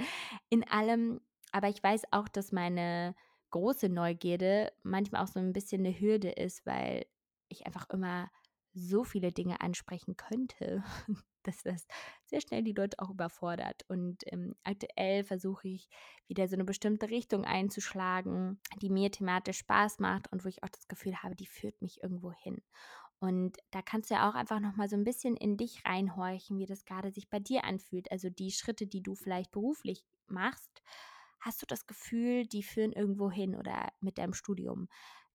in 0.48 0.66
allem. 0.68 1.20
Aber 1.52 1.68
ich 1.68 1.82
weiß 1.82 2.04
auch, 2.12 2.28
dass 2.28 2.50
meine 2.50 3.14
große 3.52 3.88
Neugierde 3.88 4.72
manchmal 4.82 5.22
auch 5.22 5.28
so 5.28 5.38
ein 5.38 5.52
bisschen 5.52 5.86
eine 5.86 5.98
Hürde 5.98 6.30
ist, 6.30 6.66
weil 6.66 7.06
ich 7.48 7.66
einfach 7.66 7.88
immer 7.90 8.30
so 8.74 9.04
viele 9.04 9.32
Dinge 9.32 9.60
ansprechen 9.60 10.16
könnte, 10.16 10.82
dass 11.42 11.62
das 11.62 11.86
sehr 12.24 12.40
schnell 12.40 12.62
die 12.62 12.72
Leute 12.72 12.98
auch 12.98 13.10
überfordert. 13.10 13.84
Und 13.88 14.22
ähm, 14.26 14.54
aktuell 14.64 15.24
versuche 15.24 15.68
ich 15.68 15.88
wieder 16.26 16.48
so 16.48 16.54
eine 16.54 16.64
bestimmte 16.64 17.10
Richtung 17.10 17.44
einzuschlagen, 17.44 18.60
die 18.80 18.90
mir 18.90 19.10
thematisch 19.10 19.58
Spaß 19.58 19.98
macht 19.98 20.32
und 20.32 20.44
wo 20.44 20.48
ich 20.48 20.62
auch 20.62 20.68
das 20.68 20.88
Gefühl 20.88 21.22
habe, 21.22 21.36
die 21.36 21.46
führt 21.46 21.80
mich 21.82 22.02
irgendwo 22.02 22.32
hin. 22.32 22.62
Und 23.18 23.56
da 23.70 23.82
kannst 23.82 24.10
du 24.10 24.14
ja 24.14 24.28
auch 24.28 24.34
einfach 24.34 24.58
nochmal 24.58 24.88
so 24.88 24.96
ein 24.96 25.04
bisschen 25.04 25.36
in 25.36 25.56
dich 25.56 25.84
reinhorchen, 25.86 26.58
wie 26.58 26.66
das 26.66 26.84
gerade 26.84 27.12
sich 27.12 27.30
bei 27.30 27.38
dir 27.38 27.62
anfühlt. 27.62 28.10
Also 28.10 28.30
die 28.30 28.50
Schritte, 28.50 28.86
die 28.86 29.00
du 29.00 29.14
vielleicht 29.14 29.52
beruflich 29.52 30.04
machst, 30.26 30.82
hast 31.42 31.62
du 31.62 31.66
das 31.66 31.86
Gefühl, 31.86 32.46
die 32.46 32.62
führen 32.62 32.92
irgendwo 32.92 33.30
hin 33.30 33.56
oder 33.56 33.92
mit 34.00 34.18
deinem 34.18 34.32
Studium? 34.34 34.88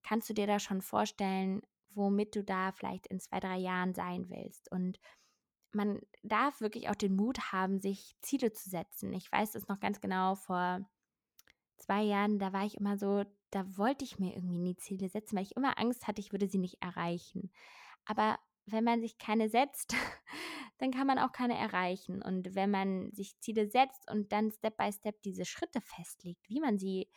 Kannst 0.03 0.29
du 0.29 0.33
dir 0.33 0.47
da 0.47 0.59
schon 0.59 0.81
vorstellen, 0.81 1.61
womit 1.93 2.35
du 2.35 2.43
da 2.43 2.71
vielleicht 2.71 3.07
in 3.07 3.19
zwei, 3.19 3.39
drei 3.39 3.57
Jahren 3.57 3.93
sein 3.93 4.29
willst? 4.29 4.71
Und 4.71 4.99
man 5.73 5.99
darf 6.23 6.61
wirklich 6.61 6.89
auch 6.89 6.95
den 6.95 7.15
Mut 7.15 7.51
haben, 7.51 7.79
sich 7.79 8.15
Ziele 8.21 8.53
zu 8.53 8.69
setzen. 8.69 9.13
Ich 9.13 9.31
weiß 9.31 9.51
das 9.51 9.67
noch 9.67 9.79
ganz 9.79 10.01
genau, 10.01 10.35
vor 10.35 10.89
zwei 11.77 12.03
Jahren, 12.03 12.39
da 12.39 12.53
war 12.53 12.65
ich 12.65 12.77
immer 12.77 12.97
so, 12.97 13.23
da 13.51 13.77
wollte 13.77 14.03
ich 14.05 14.19
mir 14.19 14.33
irgendwie 14.35 14.59
nie 14.59 14.75
Ziele 14.77 15.09
setzen, 15.09 15.35
weil 15.35 15.43
ich 15.43 15.55
immer 15.55 15.77
Angst 15.79 16.07
hatte, 16.07 16.21
ich 16.21 16.31
würde 16.31 16.47
sie 16.47 16.57
nicht 16.57 16.81
erreichen. 16.81 17.51
Aber 18.05 18.39
wenn 18.67 18.83
man 18.83 19.01
sich 19.01 19.17
keine 19.17 19.49
setzt, 19.49 19.95
dann 20.77 20.91
kann 20.91 21.07
man 21.07 21.19
auch 21.19 21.31
keine 21.31 21.57
erreichen. 21.57 22.21
Und 22.21 22.53
wenn 22.53 22.69
man 22.69 23.11
sich 23.11 23.39
Ziele 23.39 23.67
setzt 23.67 24.09
und 24.11 24.31
dann 24.31 24.51
Step 24.51 24.77
by 24.77 24.91
Step 24.91 25.21
diese 25.23 25.45
Schritte 25.45 25.81
festlegt, 25.81 26.47
wie 26.49 26.59
man 26.59 26.77
sie 26.77 27.09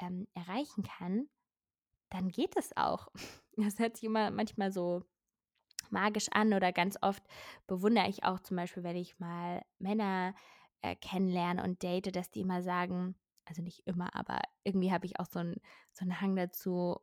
ähm, 0.00 0.26
erreichen 0.34 0.82
kann, 0.82 1.28
dann 2.10 2.28
geht 2.28 2.56
es 2.56 2.76
auch. 2.76 3.08
Das 3.60 3.80
hört 3.80 3.96
sich 3.96 4.04
immer 4.04 4.30
manchmal 4.30 4.70
so 4.70 5.02
magisch 5.90 6.28
an 6.30 6.54
oder 6.54 6.72
ganz 6.72 6.96
oft 7.02 7.24
bewundere 7.66 8.08
ich 8.08 8.22
auch 8.22 8.38
zum 8.38 8.56
Beispiel, 8.56 8.84
wenn 8.84 8.94
ich 8.94 9.18
mal 9.18 9.64
Männer 9.80 10.32
äh, 10.80 10.94
kennenlerne 10.94 11.64
und 11.64 11.82
date, 11.82 12.14
dass 12.14 12.30
die 12.30 12.42
immer 12.42 12.62
sagen, 12.62 13.16
also 13.46 13.62
nicht 13.62 13.84
immer, 13.84 14.14
aber 14.14 14.40
irgendwie 14.62 14.92
habe 14.92 15.06
ich 15.06 15.18
auch 15.18 15.26
so 15.26 15.40
einen 15.40 15.56
so 15.90 16.02
einen 16.02 16.20
Hang 16.20 16.36
dazu, 16.36 17.00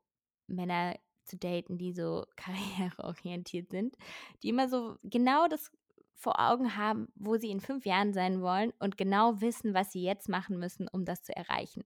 Männer 0.48 0.96
zu 1.26 1.38
daten, 1.38 1.78
die 1.78 1.94
so 1.94 2.26
karriereorientiert 2.36 3.70
sind, 3.70 3.96
die 4.44 4.50
immer 4.50 4.70
so 4.70 4.98
genau 5.04 5.48
das 5.48 5.72
vor 6.14 6.40
Augen 6.40 6.78
haben, 6.78 7.08
wo 7.16 7.38
sie 7.38 7.50
in 7.50 7.60
fünf 7.60 7.86
Jahren 7.86 8.14
sein 8.14 8.42
wollen 8.42 8.72
und 8.80 8.98
genau 8.98 9.42
wissen, 9.42 9.74
was 9.74 9.92
sie 9.92 10.02
jetzt 10.02 10.30
machen 10.30 10.58
müssen, 10.58 10.88
um 10.88 11.04
das 11.04 11.24
zu 11.24 11.36
erreichen. 11.36 11.84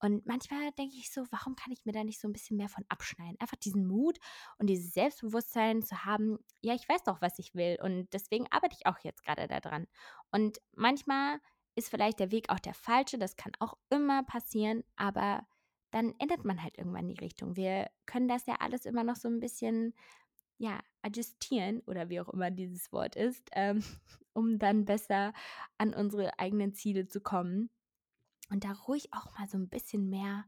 Und 0.00 0.26
manchmal 0.26 0.70
denke 0.72 0.94
ich 0.96 1.12
so, 1.12 1.24
warum 1.30 1.56
kann 1.56 1.72
ich 1.72 1.84
mir 1.84 1.92
da 1.92 2.04
nicht 2.04 2.20
so 2.20 2.28
ein 2.28 2.32
bisschen 2.32 2.56
mehr 2.56 2.68
von 2.68 2.84
abschneiden? 2.88 3.36
Einfach 3.40 3.56
diesen 3.56 3.86
Mut 3.86 4.18
und 4.58 4.68
dieses 4.68 4.92
Selbstbewusstsein 4.94 5.82
zu 5.82 6.04
haben, 6.04 6.38
ja, 6.60 6.74
ich 6.74 6.88
weiß 6.88 7.02
doch, 7.02 7.20
was 7.20 7.38
ich 7.38 7.54
will 7.54 7.76
und 7.82 8.08
deswegen 8.12 8.46
arbeite 8.50 8.76
ich 8.78 8.86
auch 8.86 8.98
jetzt 9.00 9.24
gerade 9.24 9.48
daran. 9.48 9.86
Und 10.30 10.60
manchmal 10.74 11.40
ist 11.74 11.90
vielleicht 11.90 12.20
der 12.20 12.30
Weg 12.30 12.50
auch 12.50 12.60
der 12.60 12.74
falsche, 12.74 13.18
das 13.18 13.36
kann 13.36 13.52
auch 13.58 13.74
immer 13.90 14.22
passieren, 14.22 14.84
aber 14.96 15.46
dann 15.90 16.14
ändert 16.18 16.44
man 16.44 16.62
halt 16.62 16.76
irgendwann 16.78 17.08
die 17.08 17.18
Richtung. 17.18 17.56
Wir 17.56 17.90
können 18.06 18.28
das 18.28 18.46
ja 18.46 18.56
alles 18.60 18.84
immer 18.84 19.04
noch 19.04 19.16
so 19.16 19.28
ein 19.28 19.40
bisschen, 19.40 19.94
ja, 20.58 20.80
adjustieren 21.02 21.80
oder 21.86 22.08
wie 22.08 22.20
auch 22.20 22.28
immer 22.28 22.50
dieses 22.50 22.92
Wort 22.92 23.16
ist, 23.16 23.48
ähm, 23.52 23.82
um 24.32 24.58
dann 24.58 24.84
besser 24.84 25.32
an 25.78 25.94
unsere 25.94 26.38
eigenen 26.38 26.74
Ziele 26.74 27.06
zu 27.06 27.20
kommen 27.20 27.70
und 28.50 28.64
da 28.64 28.72
ruhig 28.72 29.12
auch 29.12 29.38
mal 29.38 29.48
so 29.48 29.58
ein 29.58 29.68
bisschen 29.68 30.08
mehr 30.08 30.44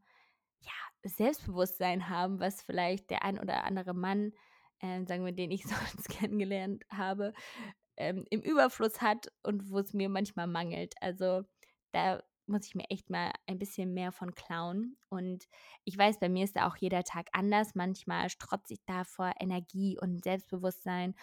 ja, 0.61 0.72
Selbstbewusstsein 1.05 2.09
haben, 2.09 2.40
was 2.40 2.62
vielleicht 2.62 3.11
der 3.11 3.24
ein 3.24 3.38
oder 3.38 3.64
andere 3.64 3.94
Mann, 3.94 4.33
äh, 4.81 5.05
sagen 5.07 5.24
wir, 5.24 5.33
den 5.33 5.50
ich 5.50 5.64
sonst 5.64 6.09
kennengelernt 6.09 6.85
habe, 6.90 7.33
ähm, 7.96 8.24
im 8.31 8.40
Überfluss 8.40 9.00
hat 9.00 9.33
und 9.42 9.70
wo 9.70 9.79
es 9.79 9.92
mir 9.92 10.09
manchmal 10.09 10.46
mangelt. 10.46 10.94
Also 11.00 11.42
da 11.92 12.22
muss 12.51 12.67
ich 12.67 12.75
mir 12.75 12.91
echt 12.91 13.09
mal 13.09 13.33
ein 13.47 13.59
bisschen 13.59 13.95
mehr 13.95 14.13
von 14.13 14.35
klauen. 14.35 14.97
Und 15.09 15.49
ich 15.85 15.97
weiß, 15.97 16.19
bei 16.19 16.29
mir 16.29 16.45
ist 16.45 16.57
da 16.57 16.69
auch 16.69 16.77
jeder 16.77 17.05
Tag 17.05 17.29
anders. 17.33 17.75
Manchmal 17.75 18.29
strotze 18.29 18.75
ich 18.75 18.85
da 18.87 19.05
vor 19.05 19.33
Energie 19.41 19.99
und 20.01 20.23
Selbstbewusstsein 20.23 21.15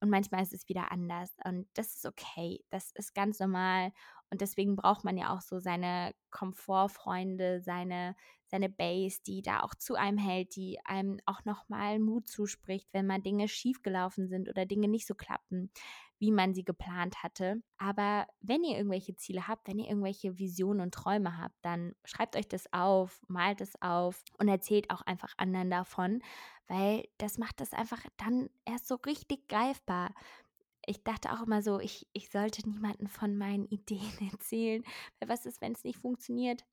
und 0.00 0.10
manchmal 0.10 0.42
ist 0.42 0.52
es 0.52 0.68
wieder 0.68 0.92
anders. 0.92 1.34
Und 1.44 1.66
das 1.74 1.94
ist 1.94 2.06
okay. 2.06 2.62
Das 2.70 2.92
ist 2.92 3.14
ganz 3.14 3.38
normal. 3.40 3.90
Und 4.30 4.40
deswegen 4.40 4.76
braucht 4.76 5.04
man 5.04 5.16
ja 5.16 5.34
auch 5.34 5.40
so 5.40 5.58
seine 5.58 6.14
Komfortfreunde, 6.30 7.62
seine, 7.62 8.14
seine 8.46 8.68
Base, 8.68 9.20
die 9.26 9.42
da 9.42 9.60
auch 9.60 9.74
zu 9.74 9.94
einem 9.94 10.18
hält, 10.18 10.56
die 10.56 10.78
einem 10.84 11.20
auch 11.24 11.44
nochmal 11.44 11.98
Mut 12.00 12.28
zuspricht, 12.28 12.88
wenn 12.92 13.06
mal 13.06 13.20
Dinge 13.20 13.48
schiefgelaufen 13.48 14.28
sind 14.28 14.48
oder 14.48 14.66
Dinge 14.66 14.88
nicht 14.88 15.06
so 15.06 15.14
klappen, 15.14 15.70
wie 16.18 16.30
man 16.30 16.54
sie 16.54 16.64
geplant 16.64 17.22
hatte. 17.22 17.62
Aber 17.78 18.26
wenn 18.40 18.64
ihr 18.64 18.76
irgendwelche 18.76 19.16
Ziele 19.16 19.48
habt, 19.48 19.68
wenn 19.68 19.78
ihr 19.78 19.88
irgendwelche 19.88 20.38
Visionen 20.38 20.80
und 20.80 20.94
Träume 20.94 21.38
habt, 21.38 21.56
dann 21.62 21.94
schreibt 22.04 22.36
euch 22.36 22.48
das 22.48 22.72
auf, 22.72 23.20
malt 23.28 23.60
es 23.60 23.80
auf 23.82 24.22
und 24.38 24.48
erzählt 24.48 24.90
auch 24.90 25.02
einfach 25.02 25.34
anderen 25.36 25.70
davon, 25.70 26.22
weil 26.68 27.04
das 27.18 27.38
macht 27.38 27.60
das 27.60 27.72
einfach 27.72 28.04
dann 28.16 28.48
erst 28.64 28.88
so 28.88 28.94
richtig 28.94 29.48
greifbar 29.48 30.14
ich 30.86 31.02
dachte 31.02 31.32
auch 31.32 31.42
immer 31.42 31.62
so, 31.62 31.80
ich, 31.80 32.06
ich 32.12 32.30
sollte 32.30 32.68
niemanden 32.68 33.08
von 33.08 33.36
meinen 33.36 33.66
Ideen 33.70 34.30
erzählen, 34.32 34.82
weil 35.18 35.28
was 35.28 35.46
ist, 35.46 35.60
wenn 35.60 35.72
es 35.72 35.84
nicht 35.84 35.98
funktioniert? 35.98 36.64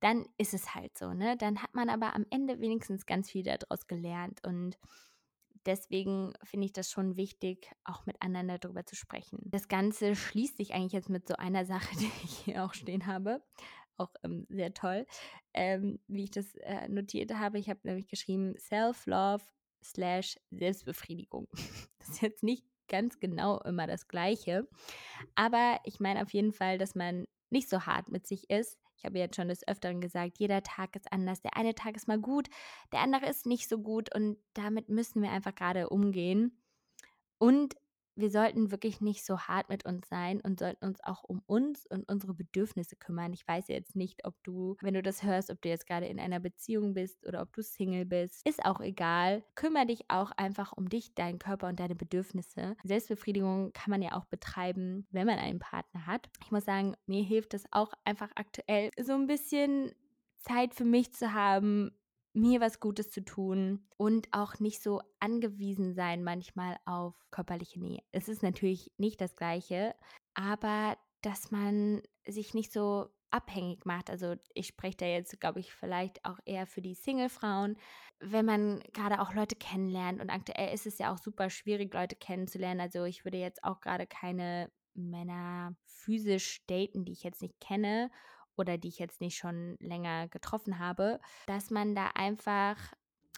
Dann 0.00 0.26
ist 0.36 0.52
es 0.52 0.74
halt 0.74 0.98
so, 0.98 1.12
ne? 1.12 1.36
Dann 1.36 1.62
hat 1.62 1.74
man 1.74 1.88
aber 1.88 2.14
am 2.16 2.26
Ende 2.30 2.60
wenigstens 2.60 3.06
ganz 3.06 3.30
viel 3.30 3.44
daraus 3.44 3.86
gelernt 3.86 4.44
und 4.44 4.76
deswegen 5.66 6.32
finde 6.42 6.66
ich 6.66 6.72
das 6.72 6.90
schon 6.90 7.16
wichtig, 7.16 7.70
auch 7.84 8.06
mit 8.06 8.20
anderen 8.20 8.48
darüber 8.48 8.84
zu 8.84 8.96
sprechen. 8.96 9.38
Das 9.44 9.68
Ganze 9.68 10.14
schließt 10.14 10.56
sich 10.56 10.74
eigentlich 10.74 10.92
jetzt 10.92 11.08
mit 11.08 11.26
so 11.28 11.34
einer 11.36 11.64
Sache, 11.64 11.94
die 11.98 12.10
ich 12.24 12.38
hier 12.44 12.64
auch 12.64 12.74
stehen 12.74 13.06
habe. 13.06 13.42
Auch 13.96 14.12
ähm, 14.24 14.46
sehr 14.48 14.72
toll, 14.74 15.06
ähm, 15.54 16.00
wie 16.06 16.24
ich 16.24 16.30
das 16.30 16.54
äh, 16.56 16.88
notiert 16.88 17.34
habe. 17.34 17.58
Ich 17.58 17.68
habe 17.68 17.80
nämlich 17.84 18.08
geschrieben 18.08 18.54
Self-Love 18.58 19.44
slash 19.82 20.38
Selbstbefriedigung. 20.50 21.48
Das 21.98 22.16
ist 22.16 22.22
jetzt 22.22 22.42
nicht 22.42 22.64
ganz 22.88 23.20
genau 23.20 23.60
immer 23.60 23.86
das 23.86 24.08
Gleiche. 24.08 24.66
Aber 25.36 25.78
ich 25.84 26.00
meine 26.00 26.20
auf 26.20 26.32
jeden 26.32 26.52
Fall, 26.52 26.78
dass 26.78 26.96
man 26.96 27.26
nicht 27.52 27.68
so 27.68 27.86
hart 27.86 28.10
mit 28.10 28.26
sich 28.26 28.50
ist. 28.50 28.78
Ich 28.96 29.04
habe 29.04 29.18
jetzt 29.18 29.36
schon 29.36 29.48
des 29.48 29.66
Öfteren 29.66 30.00
gesagt, 30.00 30.38
jeder 30.38 30.62
Tag 30.62 30.94
ist 30.96 31.12
anders. 31.12 31.40
Der 31.40 31.56
eine 31.56 31.74
Tag 31.74 31.96
ist 31.96 32.08
mal 32.08 32.20
gut, 32.20 32.48
der 32.92 33.00
andere 33.00 33.26
ist 33.26 33.46
nicht 33.46 33.68
so 33.68 33.78
gut 33.78 34.14
und 34.14 34.38
damit 34.54 34.88
müssen 34.88 35.22
wir 35.22 35.30
einfach 35.30 35.54
gerade 35.54 35.88
umgehen. 35.88 36.62
Und 37.38 37.74
wir 38.14 38.30
sollten 38.30 38.70
wirklich 38.70 39.00
nicht 39.00 39.24
so 39.24 39.38
hart 39.38 39.68
mit 39.68 39.84
uns 39.84 40.08
sein 40.08 40.40
und 40.40 40.58
sollten 40.58 40.84
uns 40.84 41.02
auch 41.02 41.24
um 41.24 41.42
uns 41.46 41.86
und 41.86 42.08
unsere 42.08 42.34
Bedürfnisse 42.34 42.96
kümmern. 42.96 43.32
Ich 43.32 43.46
weiß 43.46 43.68
jetzt 43.68 43.96
nicht, 43.96 44.24
ob 44.24 44.34
du, 44.42 44.76
wenn 44.80 44.94
du 44.94 45.02
das 45.02 45.22
hörst, 45.22 45.50
ob 45.50 45.60
du 45.62 45.68
jetzt 45.68 45.86
gerade 45.86 46.06
in 46.06 46.20
einer 46.20 46.40
Beziehung 46.40 46.94
bist 46.94 47.26
oder 47.26 47.42
ob 47.42 47.52
du 47.52 47.62
Single 47.62 48.04
bist. 48.04 48.46
Ist 48.46 48.64
auch 48.64 48.80
egal. 48.80 49.42
Kümmer 49.54 49.86
dich 49.86 50.04
auch 50.08 50.30
einfach 50.32 50.72
um 50.72 50.88
dich, 50.88 51.14
deinen 51.14 51.38
Körper 51.38 51.68
und 51.68 51.80
deine 51.80 51.94
Bedürfnisse. 51.94 52.76
Selbstbefriedigung 52.84 53.72
kann 53.72 53.90
man 53.90 54.02
ja 54.02 54.12
auch 54.12 54.26
betreiben, 54.26 55.06
wenn 55.10 55.26
man 55.26 55.38
einen 55.38 55.58
Partner 55.58 56.06
hat. 56.06 56.28
Ich 56.44 56.50
muss 56.50 56.64
sagen, 56.64 56.94
mir 57.06 57.22
hilft 57.22 57.54
es 57.54 57.64
auch 57.70 57.92
einfach 58.04 58.30
aktuell 58.34 58.90
so 59.00 59.12
ein 59.12 59.26
bisschen 59.26 59.92
Zeit 60.38 60.74
für 60.74 60.84
mich 60.84 61.12
zu 61.12 61.32
haben, 61.32 61.92
mir 62.34 62.60
was 62.60 62.80
Gutes 62.80 63.10
zu 63.10 63.24
tun 63.24 63.86
und 63.96 64.28
auch 64.32 64.58
nicht 64.58 64.82
so 64.82 65.00
angewiesen 65.20 65.94
sein 65.94 66.24
manchmal 66.24 66.78
auf 66.84 67.14
körperliche 67.30 67.80
Nähe. 67.80 68.02
Es 68.12 68.28
ist 68.28 68.42
natürlich 68.42 68.90
nicht 68.96 69.20
das 69.20 69.36
gleiche, 69.36 69.94
aber 70.34 70.96
dass 71.20 71.50
man 71.50 72.02
sich 72.26 72.54
nicht 72.54 72.72
so 72.72 73.08
abhängig 73.30 73.86
macht. 73.86 74.10
Also 74.10 74.34
ich 74.54 74.66
spreche 74.66 74.96
da 74.98 75.06
jetzt, 75.06 75.40
glaube 75.40 75.60
ich, 75.60 75.72
vielleicht 75.72 76.24
auch 76.24 76.38
eher 76.44 76.66
für 76.66 76.82
die 76.82 76.94
Single-Frauen, 76.94 77.76
wenn 78.20 78.44
man 78.44 78.80
gerade 78.92 79.20
auch 79.20 79.34
Leute 79.34 79.56
kennenlernt. 79.56 80.20
Und 80.20 80.30
aktuell 80.30 80.72
ist 80.74 80.86
es 80.86 80.98
ja 80.98 81.12
auch 81.12 81.18
super 81.18 81.50
schwierig, 81.50 81.92
Leute 81.94 82.16
kennenzulernen. 82.16 82.80
Also 82.80 83.04
ich 83.04 83.24
würde 83.24 83.38
jetzt 83.38 83.64
auch 83.64 83.80
gerade 83.80 84.06
keine 84.06 84.70
Männer 84.94 85.74
physisch 85.86 86.64
daten, 86.66 87.04
die 87.04 87.12
ich 87.12 87.22
jetzt 87.22 87.42
nicht 87.42 87.58
kenne 87.60 88.10
oder 88.56 88.78
die 88.78 88.88
ich 88.88 88.98
jetzt 88.98 89.20
nicht 89.20 89.36
schon 89.36 89.76
länger 89.80 90.28
getroffen 90.28 90.78
habe, 90.78 91.20
dass 91.46 91.70
man 91.70 91.94
da 91.94 92.08
einfach 92.14 92.76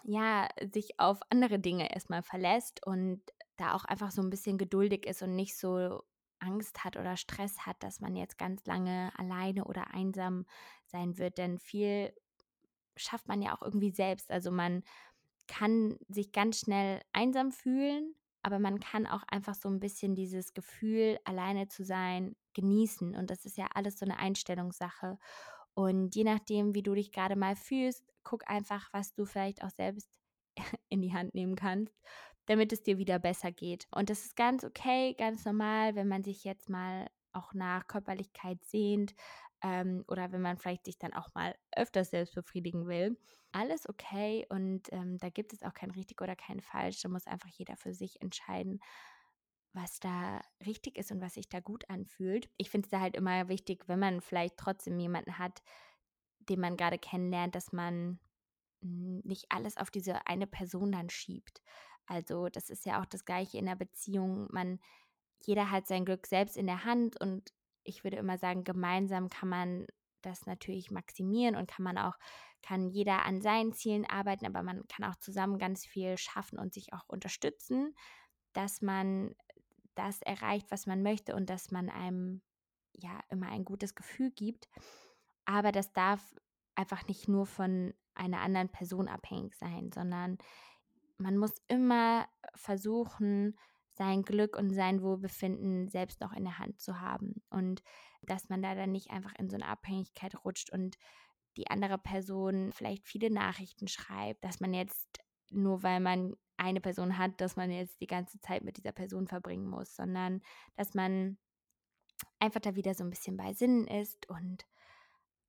ja 0.05 0.49
sich 0.73 0.99
auf 1.01 1.21
andere 1.31 1.59
Dinge 1.59 1.93
erstmal 1.95 2.23
verlässt 2.23 2.87
und 2.87 3.23
da 3.57 3.75
auch 3.75 3.85
einfach 3.85 4.11
so 4.11 4.23
ein 4.23 4.31
bisschen 4.31 4.59
geduldig 4.59 5.07
ist 5.07 5.23
und 5.23 5.35
nicht 5.35 5.57
so 5.57 6.03
Angst 6.41 6.85
hat 6.85 6.97
oder 6.97 7.17
Stress 7.17 7.61
hat, 7.61 7.83
dass 7.83 8.01
man 8.01 8.17
jetzt 8.17 8.39
ganz 8.39 8.65
lange 8.67 9.13
alleine 9.17 9.65
oder 9.65 9.95
einsam 9.95 10.45
sein 10.87 11.19
wird. 11.19 11.39
Denn 11.39 11.59
viel 11.59 12.13
schafft 12.97 13.29
man 13.29 13.43
ja 13.43 13.57
auch 13.57 13.63
irgendwie 13.63 13.91
selbst. 13.91 14.31
Also 14.31 14.51
man 14.51 14.83
kann 15.47 15.99
sich 16.09 16.33
ganz 16.33 16.61
schnell 16.61 17.01
einsam 17.13 17.53
fühlen, 17.53 18.15
aber 18.43 18.59
man 18.59 18.81
kann 18.81 19.07
auch 19.07 19.23
einfach 19.29 19.55
so 19.55 19.69
ein 19.69 19.81
bisschen 19.81 20.15
dieses 20.15 20.55
Gefühl, 20.55 21.19
alleine 21.25 21.69
zu 21.69 21.85
sein, 21.85 22.37
genießen. 22.55 23.15
Und 23.15 23.31
das 23.31 23.45
ist 23.45 23.57
ja 23.57 23.67
alles 23.75 23.99
so 23.99 24.07
eine 24.07 24.19
Einstellungssache. 24.19 25.19
Und 25.75 26.15
je 26.15 26.25
nachdem, 26.25 26.75
wie 26.75 26.83
du 26.83 26.95
dich 26.95 27.13
gerade 27.13 27.37
mal 27.37 27.57
fühlst, 27.57 28.05
guck 28.23 28.49
einfach, 28.49 28.89
was 28.93 29.15
du 29.15 29.25
vielleicht 29.25 29.63
auch 29.63 29.71
selbst 29.71 30.09
in 30.89 31.03
die 31.03 31.13
Hand 31.13 31.35
nehmen 31.35 31.57
kannst, 31.57 31.95
damit 32.47 32.73
es 32.73 32.83
dir 32.83 32.99
wieder 32.99 33.19
besser 33.19 33.53
geht. 33.53 33.87
Und 33.91 34.11
das 34.11 34.25
ist 34.25 34.37
ganz 34.37 34.65
okay, 34.65 35.15
ganz 35.15 35.45
normal, 35.45 35.95
wenn 35.95 36.09
man 36.09 36.23
sich 36.23 36.45
jetzt 36.45 36.69
mal 36.69 37.09
auch 37.33 37.53
nach 37.53 37.87
Körperlichkeit 37.89 38.65
sehnt 38.65 39.15
ähm, 39.63 40.05
oder 40.09 40.31
wenn 40.33 40.43
man 40.43 40.57
vielleicht 40.57 40.85
sich 40.85 40.99
dann 40.99 41.13
auch 41.13 41.35
mal 41.35 41.55
öfters 41.75 42.11
selbst 42.11 42.35
befriedigen 42.35 42.87
will. 42.87 43.19
Alles 43.53 43.89
okay 43.89 44.47
und 44.49 44.93
ähm, 44.93 45.19
da 45.19 45.31
gibt 45.31 45.53
es 45.53 45.63
auch 45.63 45.75
kein 45.75 45.91
richtig 45.91 46.21
oder 46.21 46.37
kein 46.37 46.61
falsch. 46.61 47.01
Da 47.03 47.09
muss 47.09 47.27
einfach 47.27 47.49
jeder 47.51 47.77
für 47.77 47.95
sich 47.95 48.21
entscheiden, 48.21 48.81
was 49.75 49.99
da 50.01 50.41
richtig 50.65 50.97
ist 50.97 51.11
und 51.11 51.21
was 51.21 51.35
sich 51.35 51.49
da 51.49 51.61
gut 51.61 51.89
anfühlt. 51.91 52.49
Ich 52.57 52.71
finde 52.71 52.87
es 52.87 52.91
da 52.91 53.01
halt 53.01 53.17
immer 53.17 53.49
wichtig, 53.49 53.89
wenn 53.89 53.99
man 53.99 54.21
vielleicht 54.21 54.57
trotzdem 54.57 54.99
jemanden 54.99 55.39
hat, 55.39 55.63
den 56.49 56.61
man 56.61 56.77
gerade 56.77 56.99
kennenlernt, 56.99 57.55
dass 57.55 57.73
man 57.73 58.21
nicht 58.81 59.47
alles 59.51 59.77
auf 59.77 59.91
diese 59.91 60.27
eine 60.27 60.47
Person 60.47 60.93
dann 60.93 61.11
schiebt. 61.11 61.63
Also 62.07 62.49
das 62.49 62.71
ist 62.71 62.87
ja 62.87 63.01
auch 63.01 63.07
das 63.07 63.25
gleiche 63.25 63.59
in 63.59 63.67
der 63.67 63.77
Beziehung. 63.77 64.49
Man, 64.53 64.79
jeder 65.45 65.71
hat 65.71 65.87
sein 65.87 66.05
Glück 66.05 66.27
selbst 66.27 66.57
in 66.57 66.67
der 66.67 66.85
Hand 66.85 67.21
und 67.21 67.53
ich 67.83 68.05
würde 68.05 68.17
immer 68.17 68.39
sagen, 68.39 68.65
gemeinsam 68.65 69.29
kann 69.29 69.49
man 69.49 69.87
das 70.23 70.47
natürlich 70.47 70.91
maximieren 70.91 71.57
und 71.57 71.69
kann 71.69 71.85
man 71.85 71.99
auch, 71.99 72.15
kann 72.63 72.89
jeder 72.89 73.27
an 73.27 73.43
seinen 73.43 73.73
Zielen 73.73 74.07
arbeiten, 74.07 74.47
aber 74.47 74.63
man 74.63 74.87
kann 74.89 75.05
auch 75.05 75.17
zusammen 75.17 75.59
ganz 75.59 75.85
viel 75.85 76.17
schaffen 76.17 76.59
und 76.59 76.73
sich 76.73 76.93
auch 76.93 77.05
unterstützen, 77.09 77.95
dass 78.53 78.81
man 78.81 79.35
das 79.95 80.23
erreicht, 80.23 80.71
was 80.71 80.87
man 80.87 81.03
möchte 81.03 81.35
und 81.35 81.51
dass 81.51 81.71
man 81.71 81.89
einem 81.91 82.43
ja 82.93 83.21
immer 83.31 83.49
ein 83.49 83.65
gutes 83.65 83.95
Gefühl 83.95 84.31
gibt. 84.31 84.69
Aber 85.45 85.73
das 85.73 85.93
darf 85.93 86.35
einfach 86.75 87.07
nicht 87.07 87.29
nur 87.29 87.47
von 87.47 87.95
einer 88.15 88.41
anderen 88.41 88.69
Person 88.69 89.09
abhängig 89.09 89.55
sein, 89.57 89.91
sondern 89.93 90.39
man 91.19 91.37
muss 91.37 91.53
immer 91.69 92.27
versuchen, 92.55 93.57
sein 93.93 94.23
Glück 94.23 94.57
und 94.57 94.71
sein 94.71 95.03
Wohlbefinden 95.03 95.89
selbst 95.89 96.21
noch 96.21 96.33
in 96.33 96.45
der 96.45 96.59
Hand 96.59 96.81
zu 96.81 97.01
haben. 97.01 97.43
Und 97.51 97.83
dass 98.23 98.49
man 98.49 98.63
da 98.63 98.75
dann 98.75 98.93
nicht 98.93 99.11
einfach 99.11 99.35
in 99.37 99.49
so 99.49 99.57
eine 99.57 99.69
Abhängigkeit 99.69 100.45
rutscht 100.45 100.71
und 100.73 100.97
die 101.57 101.71
andere 101.71 101.99
Person 101.99 102.73
vielleicht 102.73 103.07
viele 103.07 103.31
Nachrichten 103.31 103.87
schreibt, 103.87 104.43
dass 104.45 104.59
man 104.59 104.75
jetzt 104.75 105.21
nur 105.51 105.83
weil 105.85 106.01
man 106.01 106.35
eine 106.57 106.81
Person 106.81 107.19
hat, 107.19 107.41
dass 107.41 107.57
man 107.57 107.71
jetzt 107.71 108.01
die 108.01 108.07
ganze 108.07 108.41
Zeit 108.41 108.65
mit 108.65 108.77
dieser 108.77 108.93
Person 108.93 109.27
verbringen 109.27 109.69
muss, 109.69 109.95
sondern 109.97 110.43
dass 110.77 110.95
man 110.95 111.37
einfach 112.39 112.61
da 112.61 112.77
wieder 112.77 112.95
so 112.95 113.05
ein 113.05 113.11
bisschen 113.11 113.37
bei 113.37 113.53
Sinnen 113.53 113.87
ist 113.87 114.29
und 114.29 114.67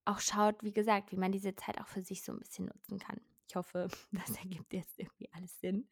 auch 0.05 0.19
schaut, 0.19 0.63
wie 0.63 0.73
gesagt, 0.73 1.11
wie 1.11 1.17
man 1.17 1.31
diese 1.31 1.55
Zeit 1.55 1.79
auch 1.79 1.87
für 1.87 2.01
sich 2.01 2.23
so 2.23 2.31
ein 2.31 2.39
bisschen 2.39 2.65
nutzen 2.65 2.99
kann. 2.99 3.21
Ich 3.47 3.55
hoffe, 3.55 3.87
das 4.11 4.37
ergibt 4.37 4.73
jetzt 4.73 4.99
irgendwie 4.99 5.29
alles 5.33 5.59
Sinn. 5.59 5.87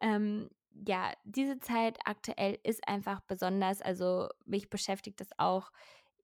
Ähm, 0.00 0.50
ja, 0.86 1.12
diese 1.24 1.60
Zeit 1.60 1.98
aktuell 2.04 2.58
ist 2.64 2.86
einfach 2.88 3.20
besonders. 3.20 3.80
Also 3.80 4.28
mich 4.44 4.70
beschäftigt 4.70 5.20
das 5.20 5.28
auch 5.38 5.70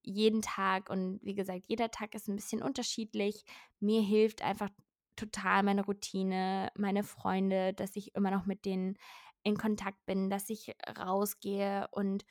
jeden 0.03 0.43
Tag 0.43 0.91
und 0.91 1.21
wie 1.23 1.35
gesagt, 1.35 1.65
jeder 1.69 1.91
Tag 1.91 2.15
ist 2.15 2.29
ein 2.29 2.37
bisschen 2.37 2.63
unterschiedlich. 2.63 3.45
Mir 3.79 4.03
hilft 4.03 4.43
einfach 4.43 4.71
total 5.17 5.63
meine 5.63 5.85
Routine, 5.85 6.71
meine 6.77 7.03
Freunde, 7.03 7.75
dass 7.75 7.97
ich 7.97 8.15
immer 8.15 8.31
noch 8.31 8.47
mit 8.47 8.65
denen 8.65 8.97
in 9.43 9.57
Kontakt 9.57 10.05
bin, 10.07 10.31
dass 10.31 10.51
ich 10.51 10.75
rausgehe 10.99 11.89
und 11.93 12.25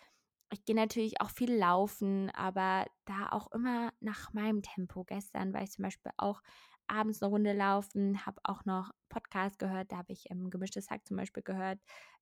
ich 0.52 0.66
gehe 0.66 0.76
natürlich 0.76 1.22
auch 1.22 1.30
viel 1.30 1.54
laufen, 1.54 2.32
aber 2.32 2.86
da 3.06 3.30
auch 3.30 3.52
immer 3.52 3.94
nach 4.00 4.34
meinem 4.34 4.64
Tempo. 4.64 5.04
Gestern 5.04 5.54
war 5.54 5.62
ich 5.62 5.72
zum 5.72 5.84
Beispiel 5.84 6.12
auch 6.18 6.42
abends 6.88 7.22
eine 7.22 7.30
Runde 7.30 7.54
laufen, 7.54 8.26
habe 8.26 8.42
auch 8.44 8.66
noch 8.66 8.92
Podcast 9.10 9.60
gehört, 9.60 9.92
da 9.92 9.98
habe 9.98 10.12
ich 10.12 10.30
ähm, 10.32 10.50
Gemischtes 10.50 10.90
Hack 10.90 11.06
zum 11.06 11.18
Beispiel 11.18 11.44
gehört 11.44 11.80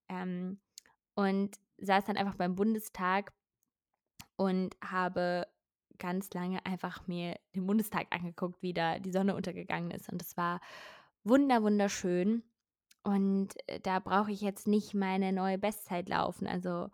ähm, 0.09 0.59
und 1.15 1.57
saß 1.77 2.05
dann 2.05 2.17
einfach 2.17 2.35
beim 2.35 2.55
Bundestag 2.55 3.31
und 4.35 4.75
habe 4.83 5.47
ganz 5.99 6.31
lange 6.33 6.65
einfach 6.65 7.07
mir 7.07 7.37
den 7.55 7.65
Bundestag 7.65 8.07
angeguckt, 8.11 8.61
wie 8.61 8.73
da 8.73 8.99
die 8.99 9.11
Sonne 9.11 9.35
untergegangen 9.35 9.91
ist 9.91 10.09
und 10.09 10.21
es 10.21 10.37
war 10.37 10.61
wunder 11.23 11.61
wunderschön 11.63 12.43
und 13.03 13.49
äh, 13.67 13.79
da 13.79 13.99
brauche 13.99 14.31
ich 14.31 14.41
jetzt 14.41 14.67
nicht 14.67 14.93
meine 14.93 15.31
neue 15.33 15.57
Bestzeit 15.57 16.09
laufen, 16.09 16.47
also 16.47 16.89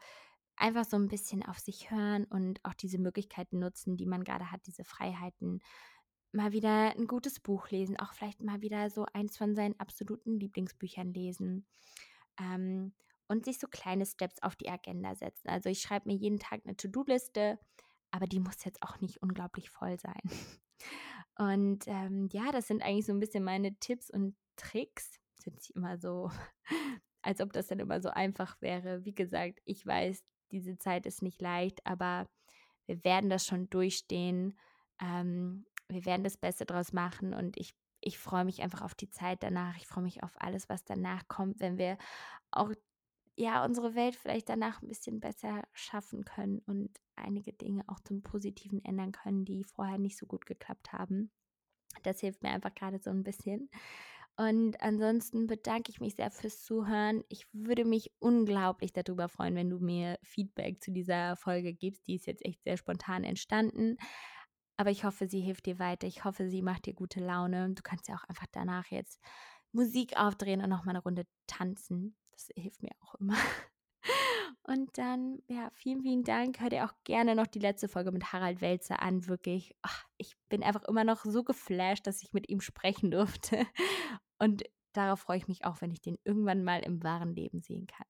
einfach 0.56 0.86
so 0.86 0.98
ein 0.98 1.08
bisschen 1.08 1.44
auf 1.44 1.60
sich 1.60 1.92
hören 1.92 2.26
und 2.26 2.64
auch 2.64 2.74
diese 2.74 3.00
Möglichkeiten 3.00 3.60
nutzen, 3.60 3.98
die 3.98 4.06
man 4.06 4.24
gerade 4.24 4.52
hat, 4.52 4.62
diese 4.68 4.84
Freiheiten 4.84 5.62
mal 6.32 6.52
wieder 6.52 6.96
ein 6.96 7.08
gutes 7.08 7.40
Buch 7.40 7.70
lesen, 7.70 8.00
auch 8.00 8.14
vielleicht 8.14 8.42
mal 8.44 8.62
wieder 8.62 8.90
so 8.90 9.06
eins 9.14 9.38
von 9.38 9.56
seinen 9.56 9.80
absoluten 9.80 10.40
Lieblingsbüchern 10.40 11.14
lesen. 11.14 11.66
Ähm, 12.40 12.94
und 13.28 13.46
sich 13.46 13.60
so 13.60 13.68
kleine 13.68 14.06
Steps 14.06 14.42
auf 14.42 14.56
die 14.56 14.70
Agenda 14.70 15.16
setzen. 15.16 15.50
Also 15.50 15.70
ich 15.70 15.82
schreibe 15.82 16.10
mir 16.10 16.16
jeden 16.16 16.40
Tag 16.40 16.62
eine 16.66 16.76
To-Do-Liste, 16.76 17.58
aber 18.14 18.28
die 18.28 18.40
muss 18.40 18.64
jetzt 18.64 18.82
auch 18.84 19.02
nicht 19.02 19.22
unglaublich 19.24 19.72
voll 19.72 20.00
sein. 20.00 20.22
Und 21.40 21.88
ähm, 21.88 22.30
ja, 22.32 22.52
das 22.52 22.68
sind 22.68 22.84
eigentlich 22.84 23.08
so 23.08 23.12
ein 23.12 23.20
bisschen 23.20 23.44
meine 23.44 23.74
Tipps 23.80 24.12
und 24.12 24.36
Tricks. 24.56 25.20
Sind 25.34 25.60
sie 25.60 25.74
immer 25.74 25.98
so, 25.98 26.30
als 27.24 27.42
ob 27.42 27.52
das 27.54 27.68
dann 27.68 27.80
immer 27.80 28.02
so 28.02 28.10
einfach 28.10 28.62
wäre. 28.62 29.04
Wie 29.04 29.16
gesagt, 29.16 29.62
ich 29.66 29.84
weiß, 29.84 30.24
diese 30.52 30.78
Zeit 30.78 31.08
ist 31.08 31.24
nicht 31.24 31.42
leicht, 31.42 31.84
aber 31.88 32.30
wir 32.86 33.04
werden 33.04 33.32
das 33.32 33.48
schon 33.48 33.68
durchstehen. 33.72 34.60
Ähm, 35.02 35.66
wir 35.90 36.06
werden 36.06 36.24
das 36.24 36.38
Beste 36.38 36.66
draus 36.68 36.94
machen 36.94 37.34
und 37.34 37.58
ich, 37.58 37.74
ich 38.00 38.20
freue 38.20 38.46
mich 38.46 38.62
einfach 38.62 38.84
auf 38.84 38.94
die 38.94 39.10
Zeit 39.10 39.42
danach. 39.42 39.76
Ich 39.78 39.88
freue 39.88 40.04
mich 40.04 40.22
auf 40.22 40.40
alles, 40.40 40.70
was 40.70 40.84
danach 40.84 41.28
kommt, 41.28 41.60
wenn 41.60 41.80
wir 41.80 41.98
auch 42.52 42.72
ja 43.36 43.66
unsere 43.66 43.96
Welt 43.96 44.16
vielleicht 44.16 44.50
danach 44.50 44.84
ein 44.84 44.88
bisschen 44.88 45.20
besser 45.20 45.64
schaffen 45.72 46.26
können 46.26 46.60
und 46.68 47.00
einige 47.16 47.54
Dinge 47.54 47.84
auch 47.88 48.00
zum 48.02 48.22
Positiven 48.22 48.84
ändern 48.84 49.12
können, 49.12 49.46
die 49.46 49.64
vorher 49.64 49.98
nicht 49.98 50.18
so 50.18 50.26
gut 50.26 50.46
geklappt 50.46 50.94
haben. 50.94 51.32
Das 52.04 52.20
hilft 52.20 52.44
mir 52.44 52.50
einfach 52.50 52.74
gerade 52.74 53.00
so 53.00 53.10
ein 53.10 53.24
bisschen. 53.24 53.70
Und 54.36 54.82
ansonsten 54.82 55.46
bedanke 55.46 55.92
ich 55.92 56.00
mich 56.00 56.16
sehr 56.16 56.32
fürs 56.32 56.64
Zuhören. 56.64 57.24
Ich 57.30 57.46
würde 57.54 57.86
mich 57.86 58.12
unglaublich 58.20 58.92
darüber 58.92 59.30
freuen, 59.30 59.56
wenn 59.56 59.70
du 59.70 59.78
mir 59.78 60.18
Feedback 60.24 60.84
zu 60.84 60.92
dieser 60.92 61.36
Folge 61.36 61.74
gibst. 61.74 62.08
Die 62.08 62.16
ist 62.16 62.26
jetzt 62.26 62.44
echt 62.44 62.64
sehr 62.64 62.78
spontan 62.78 63.24
entstanden. 63.24 63.98
Aber 64.76 64.90
ich 64.90 65.04
hoffe, 65.04 65.28
sie 65.28 65.42
hilft 65.42 65.68
dir 65.68 65.78
weiter. 65.78 66.08
Ich 66.08 66.24
hoffe, 66.24 66.50
sie 66.50 66.64
macht 66.64 66.88
dir 66.88 66.96
gute 66.96 67.20
Laune. 67.20 67.70
Du 67.76 67.84
kannst 67.84 68.08
ja 68.08 68.16
auch 68.16 68.24
einfach 68.24 68.48
danach 68.52 68.88
jetzt 68.88 69.20
Musik 69.72 70.18
aufdrehen 70.18 70.62
und 70.62 70.70
nochmal 70.70 70.96
eine 70.96 71.04
Runde 71.04 71.28
tanzen. 71.46 72.16
Das 72.32 72.50
hilft 72.56 72.82
mir 72.82 72.92
auch 73.02 73.16
immer. 73.16 73.36
Und 74.66 74.98
dann, 74.98 75.42
ja, 75.48 75.70
vielen, 75.74 76.02
vielen 76.02 76.24
Dank. 76.24 76.62
Hör 76.62 76.70
dir 76.70 76.86
auch 76.86 76.94
gerne 77.04 77.36
noch 77.36 77.48
die 77.48 77.60
letzte 77.60 77.90
Folge 77.90 78.12
mit 78.12 78.32
Harald 78.32 78.62
Welzer 78.62 79.02
an. 79.02 79.28
Wirklich, 79.28 79.76
ach, 79.82 80.06
ich 80.18 80.38
bin 80.48 80.64
einfach 80.64 80.84
immer 80.84 81.04
noch 81.04 81.26
so 81.26 81.44
geflasht, 81.44 82.08
dass 82.08 82.24
ich 82.24 82.32
mit 82.32 82.50
ihm 82.50 82.62
sprechen 82.62 83.12
durfte. 83.12 83.66
Und 84.40 84.64
darauf 84.94 85.20
freue 85.20 85.38
ich 85.38 85.48
mich 85.50 85.66
auch, 85.66 85.82
wenn 85.82 85.92
ich 85.92 86.02
den 86.02 86.18
irgendwann 86.24 86.64
mal 86.64 86.80
im 86.80 87.04
wahren 87.04 87.36
Leben 87.36 87.62
sehen 87.62 87.88
kann. 87.88 88.08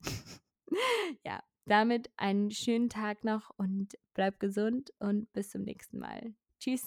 ja, 1.26 1.42
damit 1.66 2.12
einen 2.18 2.52
schönen 2.52 2.90
Tag 2.90 3.24
noch 3.24 3.52
und 3.58 3.98
bleib 4.14 4.40
gesund 4.40 4.92
und 5.00 5.32
bis 5.34 5.50
zum 5.50 5.62
nächsten 5.64 6.00
Mal. 6.00 6.34
Tschüss. 6.60 6.84